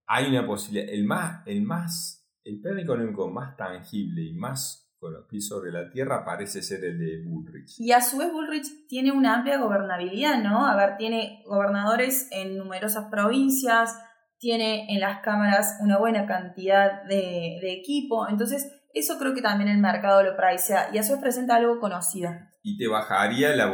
hay 0.06 0.26
una 0.26 0.46
posibilidad, 0.46 0.92
el 0.92 1.04
más, 1.04 1.46
el 1.46 1.62
más, 1.62 2.28
el 2.44 2.60
plan 2.60 2.78
económico 2.78 3.28
más 3.28 3.56
tangible 3.56 4.22
y 4.22 4.32
más 4.32 4.88
con 4.98 5.12
los 5.12 5.26
pies 5.26 5.46
sobre 5.46 5.70
la 5.70 5.88
tierra 5.88 6.24
parece 6.24 6.62
ser 6.62 6.84
el 6.84 6.98
de 6.98 7.22
Bullrich. 7.24 7.78
Y 7.78 7.92
a 7.92 8.00
su 8.00 8.18
vez 8.18 8.32
Bullrich 8.32 8.86
tiene 8.88 9.12
una 9.12 9.36
amplia 9.36 9.58
gobernabilidad, 9.58 10.42
¿no? 10.42 10.66
A 10.66 10.76
ver, 10.76 10.96
tiene 10.96 11.42
gobernadores 11.46 12.28
en 12.32 12.56
numerosas 12.56 13.08
provincias, 13.10 13.96
tiene 14.38 14.92
en 14.92 15.00
las 15.00 15.20
cámaras 15.20 15.78
una 15.80 15.98
buena 15.98 16.26
cantidad 16.26 17.02
de, 17.04 17.58
equipo, 17.72 18.28
entonces 18.28 18.77
eso 18.94 19.18
creo 19.18 19.34
que 19.34 19.42
también 19.42 19.68
el 19.70 19.78
mercado 19.78 20.22
lo 20.22 20.36
pricea 20.36 20.90
y 20.92 20.98
a 20.98 21.02
su 21.02 21.12
vez 21.12 21.20
presenta 21.20 21.56
algo 21.56 21.78
conocido. 21.78 22.30
Y 22.62 22.76
te 22.76 22.88
bajaría 22.88 23.54
la, 23.54 23.72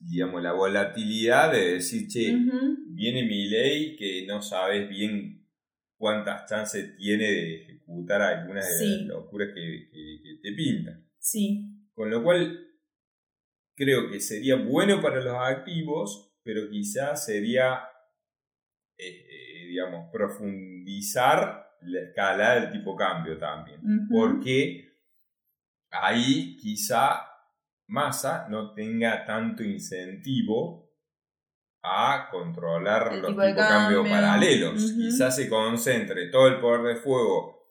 digamos, 0.00 0.42
la 0.42 0.52
volatilidad 0.52 1.52
de 1.52 1.74
decir, 1.74 2.08
che, 2.08 2.36
viene 2.88 3.24
mi 3.24 3.48
ley 3.48 3.96
que 3.96 4.24
no 4.26 4.40
sabes 4.42 4.88
bien 4.88 5.46
cuántas 5.96 6.48
chances 6.48 6.96
tiene 6.96 7.24
de 7.24 7.62
ejecutar 7.62 8.22
algunas 8.22 8.78
de 8.78 8.86
las 8.86 9.06
locuras 9.06 9.48
que, 9.54 9.88
te 10.42 10.52
pintan. 10.52 11.08
Sí. 11.18 11.64
Con 11.94 12.10
lo 12.10 12.22
cual, 12.22 12.58
creo 13.74 14.10
que 14.10 14.20
sería 14.20 14.56
bueno 14.56 15.00
para 15.00 15.20
los 15.20 15.36
activos, 15.36 16.34
pero 16.42 16.68
quizás 16.70 17.24
sería, 17.24 17.80
eh, 18.98 19.26
eh, 19.28 19.66
digamos, 19.68 20.10
profundizar 20.12 21.71
la 21.84 22.00
escala 22.00 22.54
del 22.54 22.72
tipo 22.72 22.96
cambio 22.96 23.38
también. 23.38 23.80
Porque 24.10 24.98
ahí 25.90 26.56
quizá 26.56 27.28
Massa 27.88 28.46
no 28.48 28.72
tenga 28.72 29.24
tanto 29.26 29.62
incentivo 29.62 30.90
a 31.82 32.28
controlar 32.30 33.16
los 33.16 33.28
tipos 33.28 33.44
de 33.44 33.54
cambio, 33.54 34.04
paralelos. 34.04 34.92
Quizás 34.92 35.36
se 35.36 35.48
concentre 35.48 36.28
todo 36.28 36.48
el 36.48 36.60
poder 36.60 36.94
de 36.94 37.00
fuego 37.00 37.62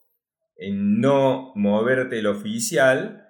en 0.58 1.00
no 1.00 1.54
moverte 1.56 2.20
el 2.20 2.28
oficial, 2.28 3.26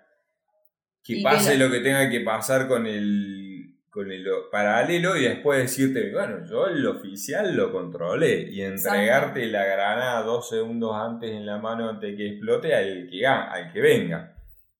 que 1.04 1.22
pase 1.24 1.58
lo 1.58 1.72
que 1.72 1.80
tenga 1.80 2.10
que 2.10 2.22
pasar 2.22 2.68
con 2.68 2.86
el, 2.86 3.51
con 3.92 4.10
el 4.10 4.26
paralelo 4.50 5.18
y 5.18 5.24
después 5.26 5.60
decirte, 5.60 6.14
bueno, 6.14 6.46
yo 6.46 6.66
el 6.68 6.88
oficial 6.88 7.56
lo 7.58 7.74
controlé 7.74 8.50
y 8.50 8.62
entregarte 8.62 9.46
la 9.48 9.66
granada 9.66 10.24
dos 10.24 10.48
segundos 10.48 10.96
antes 10.96 11.30
en 11.30 11.46
la 11.46 11.58
mano 11.58 11.90
antes 11.90 12.12
de 12.12 12.16
que 12.18 12.28
explote 12.30 12.74
al 12.74 13.10
que, 13.10 13.28
al 13.28 13.72
que 13.72 13.82
venga. 13.82 14.34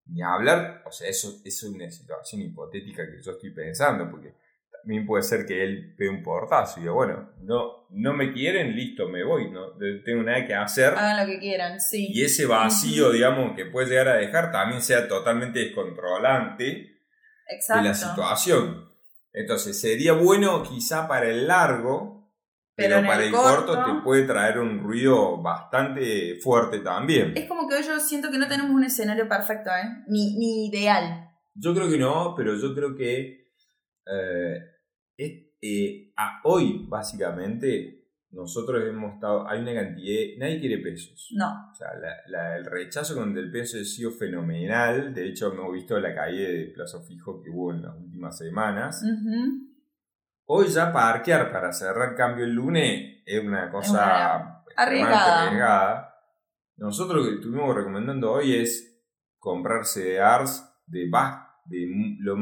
Ni 0.06 0.22
hablar, 0.22 0.82
o 0.86 0.92
sea, 0.92 1.10
eso, 1.10 1.42
eso 1.44 1.68
es 1.68 1.74
una 1.74 1.92
situación 1.92 2.42
hipotética 2.42 3.04
que 3.06 3.22
yo 3.22 3.32
estoy 3.32 3.50
pensando, 3.52 4.10
porque 4.10 4.34
también 4.72 5.06
puede 5.06 5.24
ser 5.24 5.46
que 5.46 5.62
él 5.62 5.94
pegue 5.98 6.10
un 6.10 6.24
portazo 6.24 6.80
y 6.80 6.84
diga, 6.84 6.94
bueno, 6.94 7.34
no, 7.42 7.88
no 7.90 8.14
me 8.14 8.32
quieren, 8.32 8.74
listo, 8.74 9.10
me 9.10 9.26
voy, 9.26 9.52
no 9.52 9.74
tengo 10.06 10.24
nada 10.24 10.46
que 10.48 10.56
hacer. 10.56 10.94
Hagan 10.94 11.28
lo 11.28 11.34
que 11.34 11.40
quieran, 11.40 11.82
sí. 11.82 12.08
Y 12.14 12.24
ese 12.24 12.46
vacío, 12.46 13.12
digamos, 13.12 13.58
que 13.58 13.66
puede 13.66 13.90
llegar 13.90 14.08
a 14.08 14.16
dejar 14.16 14.54
también 14.54 14.82
sea 14.82 15.10
totalmente 15.10 15.60
descontrolante 15.60 16.64
de 16.66 17.82
la 17.84 17.94
situación. 17.94 18.91
Entonces, 19.34 19.80
sería 19.80 20.14
bueno 20.14 20.64
quizá 20.64 21.08
para 21.08 21.28
el 21.28 21.48
largo, 21.48 22.32
pero, 22.76 23.06
para 23.06 23.24
el 23.24 23.32
corto, 23.32 23.84
te 23.84 24.02
puede 24.04 24.24
traer 24.24 24.60
un 24.60 24.80
ruido 24.80 25.42
bastante 25.42 26.40
fuerte 26.42 26.80
también. 26.80 27.34
Es 27.36 27.48
como 27.48 27.68
que 27.68 27.82
yo 27.84 28.00
siento 28.00 28.32
que 28.32 28.38
no 28.38 28.48
tenemos 28.48 28.72
un 28.72 28.84
escenario 28.84 29.28
perfecto, 29.28 29.70
¿eh? 29.70 30.04
Ni, 30.08 30.38
ni 30.38 30.68
ideal. 30.68 31.30
Yo 31.54 31.74
creo 31.74 31.90
que 31.90 31.98
no, 31.98 32.34
pero 32.36 32.56
yo 32.56 32.74
creo 32.74 32.96
que 32.96 33.52
eh, 34.08 34.58
eh, 35.62 36.14
a 36.18 36.42
hoy, 36.44 36.86
básicamente, 36.88 38.01
nosotros 38.32 38.82
hemos 38.88 39.16
estado, 39.16 39.48
hay 39.48 39.62
una 39.62 39.74
cantidad, 39.74 40.38
nadie 40.40 40.60
quiere 40.60 40.78
pesos. 40.78 41.30
No. 41.36 41.70
O 41.70 41.76
sea, 41.76 41.90
el 42.56 42.66
rechazo 42.66 43.16
con 43.16 43.38
el 43.38 43.52
peso 43.52 43.78
ha 43.78 43.84
sido 43.84 44.12
fenomenal. 44.12 45.14
De 45.14 45.28
hecho, 45.28 45.52
hemos 45.52 45.74
visto 45.74 46.00
la 46.00 46.16
caída 46.16 46.48
de 46.48 46.72
plazo 46.74 47.02
fijo 47.02 47.42
que 47.42 47.50
hubo 47.50 47.74
en 47.74 47.82
las 47.82 47.96
últimas 47.98 48.38
semanas. 48.38 49.04
Hoy 50.46 50.68
ya 50.68 50.94
parquear 50.94 51.52
para 51.52 51.74
cerrar 51.74 52.16
cambio 52.16 52.46
el 52.46 52.54
lunes 52.54 53.22
es 53.26 53.44
una 53.44 53.70
cosa 53.70 54.64
arriesgada. 54.78 56.16
Nosotros 56.78 57.24
lo 57.24 57.30
que 57.30 57.36
estuvimos 57.36 57.76
recomendando 57.76 58.32
hoy 58.32 58.56
es 58.56 59.04
comprarse 59.40 60.22
ARS 60.22 60.74
de, 60.88 61.10
de 61.66 61.88
lo 62.20 62.38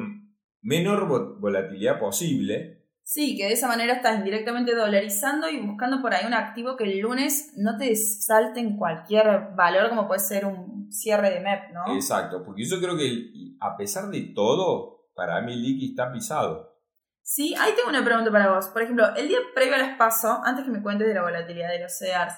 menor 0.62 1.08
volatilidad 1.40 2.00
posible 2.00 2.79
Sí, 3.12 3.36
que 3.36 3.46
de 3.46 3.54
esa 3.54 3.68
manera 3.68 3.94
estás 3.94 4.20
indirectamente 4.20 4.76
dolarizando 4.76 5.50
y 5.50 5.60
buscando 5.60 6.00
por 6.00 6.14
ahí 6.14 6.28
un 6.28 6.36
activo 6.36 6.78
que 6.78 6.84
el 6.84 7.00
lunes 7.00 7.54
no 7.58 7.76
te 7.76 7.96
salte 7.96 8.60
en 8.60 8.78
cualquier 8.78 9.56
valor, 9.56 9.90
como 9.90 10.08
puede 10.08 10.20
ser 10.20 10.46
un 10.46 10.92
cierre 10.92 11.32
de 11.32 11.40
MEP, 11.40 11.74
¿no? 11.74 11.96
Exacto, 11.96 12.44
porque 12.46 12.66
yo 12.66 12.80
creo 12.80 12.96
que 12.96 13.32
a 13.60 13.76
pesar 13.76 14.10
de 14.10 14.32
todo, 14.36 15.08
para 15.16 15.42
mí 15.42 15.54
el 15.54 15.64
liqui 15.64 15.90
está 15.90 16.12
pisado. 16.12 16.78
Sí, 17.24 17.56
ahí 17.60 17.72
tengo 17.76 17.90
una 17.90 18.06
pregunta 18.06 18.32
para 18.32 18.54
vos. 18.54 18.68
Por 18.68 18.84
ejemplo, 18.84 19.16
el 19.16 19.28
día 19.28 19.40
previo 19.56 19.74
al 19.74 19.90
espacio, 19.90 20.30
antes 20.46 20.66
que 20.66 20.70
me 20.70 20.84
cuentes 20.84 21.08
de 21.08 21.16
la 21.16 21.24
volatilidad 21.24 21.70
de 21.70 21.80
los 21.80 21.98
CEDARs, 21.98 22.36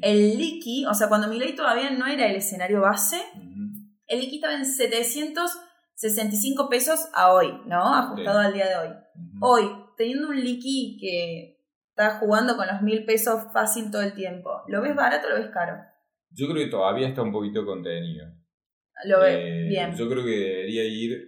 el 0.00 0.38
liqui, 0.38 0.86
o 0.86 0.94
sea, 0.94 1.08
cuando 1.08 1.26
mi 1.26 1.40
ley 1.40 1.56
todavía 1.56 1.90
no 1.90 2.06
era 2.06 2.28
el 2.28 2.36
escenario 2.36 2.82
base, 2.82 3.20
el 4.06 4.20
liqui 4.20 4.36
estaba 4.36 4.54
en 4.54 4.64
765 6.10 6.68
pesos 6.68 7.08
a 7.14 7.32
hoy, 7.32 7.50
¿no? 7.66 7.94
Ajustado 7.94 8.40
al 8.40 8.52
día 8.52 8.68
de 8.68 8.76
hoy. 8.76 8.94
Hoy, 9.40 9.64
teniendo 9.96 10.28
un 10.28 10.38
liqui 10.38 10.98
que 11.00 11.62
está 11.88 12.18
jugando 12.18 12.56
con 12.56 12.66
los 12.66 12.82
mil 12.82 13.06
pesos 13.06 13.44
fácil 13.54 13.90
todo 13.90 14.02
el 14.02 14.12
tiempo, 14.12 14.50
¿lo 14.68 14.82
ves 14.82 14.94
barato 14.94 15.28
o 15.28 15.30
lo 15.30 15.36
ves 15.36 15.50
caro? 15.50 15.78
Yo 16.30 16.46
creo 16.48 16.64
que 16.64 16.70
todavía 16.70 17.08
está 17.08 17.22
un 17.22 17.32
poquito 17.32 17.64
contenido. 17.64 18.26
Lo 19.06 19.20
ves 19.20 19.38
eh, 19.38 19.66
bien. 19.68 19.96
Yo 19.96 20.08
creo 20.10 20.24
que 20.24 20.30
debería 20.30 20.84
ir 20.84 21.26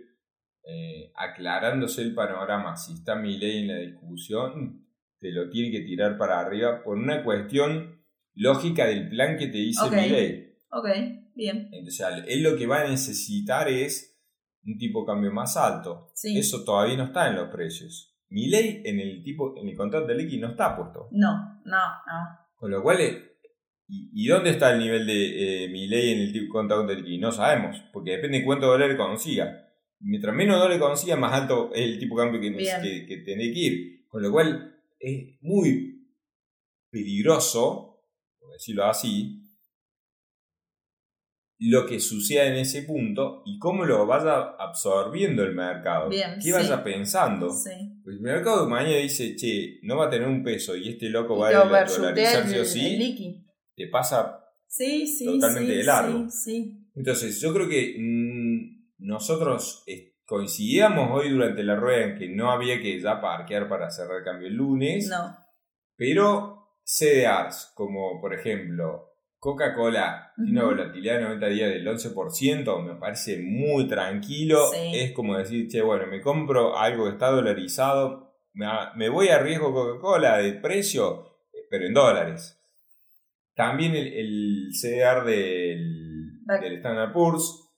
eh, 0.64 1.10
aclarándose 1.14 2.02
el 2.02 2.14
panorama. 2.14 2.76
Si 2.76 2.92
está 2.92 3.14
mi 3.14 3.38
ley 3.38 3.62
en 3.62 3.68
la 3.68 3.78
discusión, 3.78 4.86
te 5.20 5.30
lo 5.32 5.48
tiene 5.48 5.70
que 5.70 5.84
tirar 5.84 6.18
para 6.18 6.38
arriba 6.38 6.82
por 6.82 6.98
una 6.98 7.24
cuestión 7.24 8.04
lógica 8.34 8.86
del 8.86 9.08
plan 9.08 9.38
que 9.38 9.46
te 9.46 9.58
dice 9.58 9.88
mi 9.90 10.08
ley. 10.10 10.54
Ok, 10.70 10.86
bien. 11.34 11.70
Entonces, 11.72 12.06
él 12.28 12.42
lo 12.42 12.56
que 12.56 12.66
va 12.66 12.82
a 12.82 12.88
necesitar 12.88 13.68
es 13.68 14.15
un 14.66 14.78
tipo 14.78 15.00
de 15.00 15.06
cambio 15.06 15.32
más 15.32 15.56
alto. 15.56 16.12
Eso 16.22 16.64
todavía 16.64 16.96
no 16.96 17.04
está 17.04 17.28
en 17.28 17.36
los 17.36 17.48
precios. 17.48 18.14
Mi 18.28 18.48
ley 18.48 18.82
en 18.84 18.98
el 18.98 19.22
tipo, 19.22 19.56
en 19.56 19.68
el 19.68 19.76
contrato 19.76 20.06
de 20.06 20.16
liqui 20.16 20.38
no 20.38 20.48
está 20.48 20.76
puesto. 20.76 21.08
No, 21.12 21.60
no, 21.64 21.76
no. 21.76 22.38
Con 22.56 22.70
lo 22.70 22.82
cual, 22.82 23.00
eh, 23.00 23.36
¿y, 23.88 24.26
dónde 24.26 24.50
está 24.50 24.72
el 24.72 24.80
nivel 24.80 25.06
de 25.06 25.64
eh, 25.64 25.68
mi 25.68 25.86
ley 25.86 26.10
en 26.10 26.20
el 26.20 26.32
tipo 26.32 26.52
contrato 26.52 26.84
de 26.86 26.96
liqui? 26.96 27.18
No 27.18 27.30
sabemos, 27.30 27.76
porque 27.92 28.12
depende 28.12 28.40
de 28.40 28.44
cuánto 28.44 28.66
dólares 28.66 28.96
consiga. 28.96 29.62
Mientras 30.00 30.34
menos 30.34 30.58
dólares 30.58 30.82
consiga, 30.82 31.16
más 31.16 31.32
alto 31.32 31.70
es 31.72 31.82
el 31.82 31.98
tipo 31.98 32.18
de 32.18 32.24
cambio 32.24 32.40
que, 32.40 32.56
que, 32.56 33.06
que 33.06 33.16
tiene 33.18 33.52
que 33.52 33.58
ir. 33.58 34.08
Con 34.08 34.22
lo 34.22 34.32
cual, 34.32 34.76
es 34.98 35.40
muy 35.42 36.08
peligroso, 36.90 38.02
por 38.40 38.52
decirlo 38.52 38.86
así, 38.86 39.45
lo 41.58 41.86
que 41.86 42.00
suceda 42.00 42.46
en 42.46 42.56
ese 42.56 42.82
punto 42.82 43.42
y 43.46 43.58
cómo 43.58 43.84
lo 43.84 44.06
vaya 44.06 44.56
absorbiendo 44.58 45.42
el 45.42 45.54
mercado. 45.54 46.10
¿Qué 46.10 46.52
vaya 46.52 46.84
pensando? 46.84 47.48
Pues 47.48 47.66
el 47.66 48.20
mercado 48.20 48.64
de 48.64 48.70
mañana 48.70 48.96
dice, 48.96 49.34
che, 49.36 49.78
no 49.82 49.96
va 49.96 50.06
a 50.06 50.10
tener 50.10 50.28
un 50.28 50.42
peso 50.42 50.76
y 50.76 50.90
este 50.90 51.08
loco 51.08 51.38
va 51.38 51.48
a 51.48 51.64
dolarizar 51.64 52.46
sí 52.46 52.58
o 52.58 52.64
sí, 52.64 53.44
te 53.74 53.88
pasa 53.88 54.44
totalmente 55.24 55.76
de 55.76 55.84
largo. 55.84 56.26
Entonces, 56.94 57.40
yo 57.40 57.52
creo 57.52 57.68
que 57.68 57.96
mm, 57.98 59.04
nosotros 59.06 59.84
coincidíamos 60.26 61.10
hoy 61.12 61.30
durante 61.30 61.62
la 61.62 61.76
rueda 61.76 62.04
en 62.04 62.18
que 62.18 62.28
no 62.28 62.50
había 62.50 62.80
que 62.80 63.00
ya 63.00 63.20
parquear 63.20 63.68
para 63.68 63.90
cerrar 63.90 64.18
el 64.18 64.24
cambio 64.24 64.48
el 64.48 64.54
lunes. 64.54 65.08
No. 65.08 65.36
Pero 65.96 66.56
CDRs, 66.84 67.72
como 67.74 68.20
por 68.20 68.34
ejemplo 68.34 69.05
Coca-Cola 69.46 70.32
tiene 70.34 70.50
una 70.50 70.64
volatilidad 70.64 71.18
de 71.18 71.22
90 71.22 71.46
días 71.46 71.70
del 71.70 71.86
11%, 71.86 72.82
me 72.84 72.96
parece 72.96 73.38
muy 73.38 73.86
tranquilo. 73.86 74.72
Es 74.92 75.12
como 75.12 75.38
decir, 75.38 75.68
che, 75.68 75.82
bueno, 75.82 76.08
me 76.08 76.20
compro 76.20 76.76
algo 76.76 77.04
que 77.04 77.12
está 77.12 77.30
dolarizado, 77.30 78.34
me, 78.54 79.08
voy 79.08 79.28
a 79.28 79.38
riesgo 79.38 79.72
Coca-Cola 79.72 80.38
de 80.38 80.54
precio, 80.54 81.38
pero 81.70 81.86
en 81.86 81.94
dólares. 81.94 82.60
También 83.54 83.94
el, 83.94 84.08
el 84.08 84.70
CDR 84.72 85.24
del, 85.24 86.44
del 86.60 86.76
Standard 86.78 87.12
Poor's. 87.12 87.70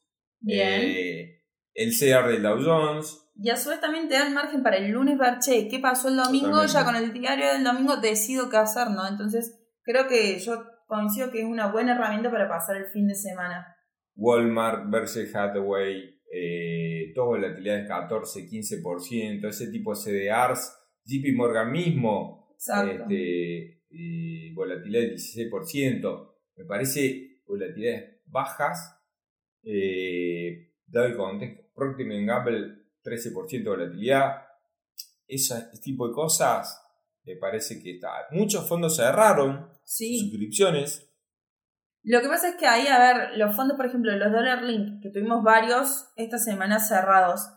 Eh, 0.48 1.42
el 1.74 1.92
CDR 1.92 2.28
del 2.28 2.42
Dow 2.44 2.64
Jones. 2.64 3.30
Y 3.36 3.50
a 3.50 3.56
su 3.56 3.68
vez 3.68 3.78
también 3.78 4.08
te 4.08 4.14
dan 4.14 4.32
margen 4.32 4.62
para 4.62 4.78
el 4.78 4.90
lunes 4.90 5.18
ver, 5.18 5.38
che, 5.40 5.68
¿qué 5.68 5.80
pasó 5.80 6.08
el 6.08 6.16
domingo? 6.16 6.64
Ya 6.64 6.86
con 6.86 6.96
el 6.96 7.12
diario 7.12 7.52
del 7.52 7.62
domingo 7.62 7.98
decido 7.98 8.48
qué 8.48 8.56
hacer, 8.56 8.88
¿no? 8.90 9.06
Entonces, 9.06 9.60
creo 9.82 10.08
que 10.08 10.38
yo 10.38 10.64
coincido 10.88 11.30
que 11.30 11.40
es 11.40 11.44
una 11.44 11.70
buena 11.70 11.94
herramienta 11.94 12.30
para 12.30 12.48
pasar 12.48 12.76
el 12.78 12.86
fin 12.86 13.06
de 13.06 13.14
semana. 13.14 13.76
Walmart, 14.16 14.90
Berkshire 14.90 15.30
Hathaway, 15.32 16.18
eh, 16.32 17.12
todas 17.14 17.40
volatilidades 17.40 17.86
14, 17.86 18.48
15%, 18.48 19.48
ese 19.48 19.70
tipo 19.70 19.94
de 19.94 20.00
CDRs, 20.00 20.76
JP 21.04 21.36
Morgan 21.36 21.70
mismo, 21.70 22.48
este, 22.56 23.82
eh, 23.90 24.52
volatilidad 24.54 25.02
del 25.02 25.12
16%, 25.12 26.34
me 26.56 26.64
parece 26.64 27.42
volatilidades 27.46 28.22
bajas, 28.26 28.98
eh, 29.62 30.72
dado 30.86 31.06
el 31.06 31.16
contexto, 31.16 31.62
Procter 31.74 32.24
Gamble 32.24 32.78
13% 33.02 33.70
de 33.70 33.76
volatilidad, 33.76 34.42
ese 35.26 35.54
tipo 35.82 36.08
de 36.08 36.14
cosas 36.14 36.87
me 37.28 37.36
parece 37.36 37.80
que 37.82 37.96
está. 37.96 38.08
Muchos 38.30 38.66
fondos 38.66 38.96
cerraron 38.96 39.70
suscripciones. 39.84 41.06
Lo 42.02 42.22
que 42.22 42.28
pasa 42.28 42.48
es 42.48 42.56
que 42.56 42.66
ahí, 42.66 42.86
a 42.86 42.98
ver, 42.98 43.36
los 43.36 43.54
fondos, 43.54 43.76
por 43.76 43.84
ejemplo, 43.84 44.10
los 44.16 44.32
Dollar 44.32 44.62
Link, 44.62 45.02
que 45.02 45.10
tuvimos 45.10 45.42
varios 45.42 46.10
esta 46.16 46.38
semana 46.38 46.80
cerrados, 46.80 47.50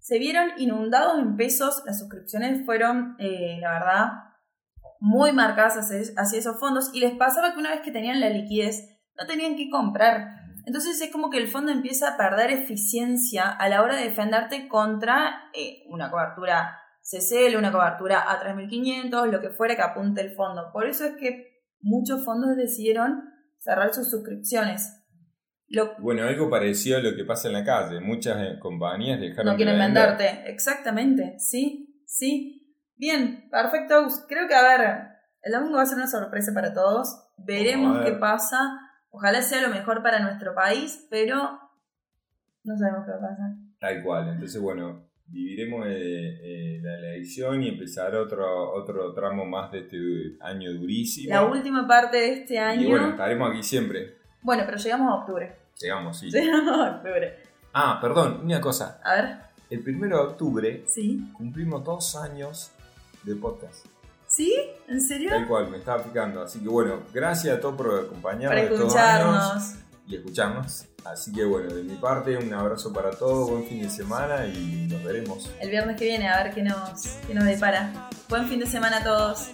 se 0.00 0.18
vieron 0.18 0.52
inundados 0.56 1.18
en 1.18 1.36
pesos, 1.36 1.82
las 1.84 1.98
suscripciones 1.98 2.64
fueron, 2.64 3.16
eh, 3.18 3.58
la 3.60 3.72
verdad, 3.72 4.06
muy 4.98 5.32
marcadas 5.32 5.76
hacia, 5.76 6.38
esos 6.38 6.58
fondos 6.58 6.90
y 6.94 7.00
les 7.00 7.14
pasaba 7.16 7.52
que 7.52 7.60
una 7.60 7.70
vez 7.70 7.82
que 7.82 7.90
tenían 7.90 8.20
la 8.20 8.30
liquidez, 8.30 8.88
no 9.18 9.26
tenían 9.26 9.56
que 9.56 9.68
comprar. 9.68 10.36
Entonces 10.64 11.00
es 11.00 11.12
como 11.12 11.28
que 11.28 11.38
el 11.38 11.48
fondo 11.48 11.70
empieza 11.70 12.08
a 12.08 12.16
perder 12.16 12.50
eficiencia 12.50 13.50
a 13.50 13.68
la 13.68 13.82
hora 13.82 13.96
de 13.96 14.04
defenderte 14.04 14.68
contra 14.68 15.50
eh, 15.52 15.84
una 15.88 16.10
cobertura 16.10 16.78
CCL, 17.10 17.56
una 17.56 17.72
cobertura 17.72 18.30
a 18.30 18.38
3500, 18.38 19.28
lo 19.28 19.40
que 19.40 19.50
fuera 19.50 19.76
que 19.76 19.82
apunte 19.82 20.20
el 20.20 20.32
fondo. 20.32 20.70
Por 20.72 20.86
eso 20.86 21.04
es 21.04 21.16
que 21.16 21.62
muchos 21.80 22.24
fondos 22.24 22.56
decidieron 22.56 23.22
cerrar 23.58 23.94
sus 23.94 24.10
suscripciones. 24.10 24.94
Bueno, 25.98 26.26
algo 26.26 26.48
parecido 26.48 26.98
a 26.98 27.02
lo 27.02 27.14
que 27.14 27.24
pasa 27.24 27.48
en 27.48 27.54
la 27.54 27.64
calle. 27.64 28.00
Muchas 28.00 28.38
eh, 28.40 28.58
compañías 28.58 29.20
dejaron 29.20 29.52
No 29.52 29.56
quieren 29.56 29.78
venderte, 29.78 30.44
exactamente, 30.46 31.38
sí, 31.38 32.02
sí. 32.06 32.74
Bien, 32.96 33.48
perfecto. 33.50 34.06
Creo 34.28 34.48
que, 34.48 34.54
a 34.54 34.62
ver, 34.62 35.08
el 35.42 35.52
domingo 35.52 35.76
va 35.76 35.82
a 35.82 35.86
ser 35.86 35.98
una 35.98 36.06
sorpresa 36.06 36.52
para 36.54 36.72
todos. 36.72 37.26
Veremos 37.36 38.04
qué 38.04 38.12
pasa. 38.12 38.80
Ojalá 39.10 39.42
sea 39.42 39.62
lo 39.62 39.68
mejor 39.68 40.02
para 40.02 40.20
nuestro 40.20 40.54
país, 40.54 41.06
pero 41.10 41.60
no 42.64 42.76
sabemos 42.76 43.04
qué 43.04 43.12
va 43.12 43.16
a 43.18 43.20
pasar. 43.20 43.50
Tal 43.78 44.02
cual. 44.02 44.28
Entonces, 44.30 44.60
bueno, 44.60 45.07
viviremos 45.28 45.86
eh, 45.86 45.90
eh, 45.92 46.80
la 46.82 46.98
elección 46.98 47.62
y 47.62 47.68
empezar 47.68 48.14
otro, 48.16 48.72
otro 48.72 49.12
tramo 49.12 49.44
más 49.44 49.70
de 49.70 49.80
este 49.80 49.98
año 50.40 50.72
durísimo. 50.72 51.34
La 51.34 51.44
última 51.44 51.86
parte 51.86 52.16
de 52.16 52.32
este 52.32 52.58
año. 52.58 52.82
Y 52.82 52.86
bueno, 52.86 53.10
estaremos 53.10 53.50
aquí 53.50 53.62
siempre. 53.62 54.16
Bueno, 54.42 54.62
pero 54.66 54.78
llegamos 54.78 55.12
a 55.12 55.14
octubre. 55.16 55.56
Llegamos, 55.80 56.18
sí. 56.18 56.30
Llegamos 56.30 56.78
a 56.78 56.96
octubre. 56.96 57.36
Ah, 57.72 57.98
perdón, 58.00 58.40
una 58.44 58.60
cosa. 58.60 59.00
A 59.04 59.14
ver. 59.14 59.36
El 59.70 59.80
primero 59.80 60.16
de 60.16 60.22
octubre 60.22 60.84
¿Sí? 60.86 61.30
cumplimos 61.36 61.84
dos 61.84 62.16
años 62.16 62.72
de 63.22 63.36
podcast. 63.36 63.86
¿Sí? 64.26 64.54
¿En 64.88 65.00
serio? 65.00 65.30
Tal 65.30 65.46
cual, 65.46 65.70
me 65.70 65.78
estaba 65.78 66.02
picando. 66.02 66.42
Así 66.42 66.60
que 66.60 66.68
bueno, 66.68 67.02
gracias 67.12 67.58
a 67.58 67.60
todos 67.60 67.76
por 67.76 68.04
acompañarnos. 68.06 68.68
Por 68.68 68.78
escucharnos. 68.78 69.74
Y 70.08 70.16
escucharnos. 70.16 70.86
Así 71.04 71.32
que 71.32 71.44
bueno, 71.44 71.72
de 71.72 71.82
mi 71.82 71.94
parte, 71.96 72.36
un 72.36 72.52
abrazo 72.52 72.92
para 72.92 73.10
todos, 73.10 73.50
buen 73.50 73.64
fin 73.64 73.82
de 73.82 73.90
semana 73.90 74.46
y 74.46 74.88
nos 74.90 75.02
veremos. 75.04 75.50
El 75.60 75.70
viernes 75.70 75.96
que 75.96 76.06
viene, 76.06 76.28
a 76.28 76.42
ver 76.42 76.54
qué 76.54 76.62
nos, 76.62 77.02
qué 77.26 77.34
nos 77.34 77.44
depara. 77.44 78.08
Buen 78.28 78.48
fin 78.48 78.60
de 78.60 78.66
semana 78.66 78.98
a 78.98 79.04
todos. 79.04 79.50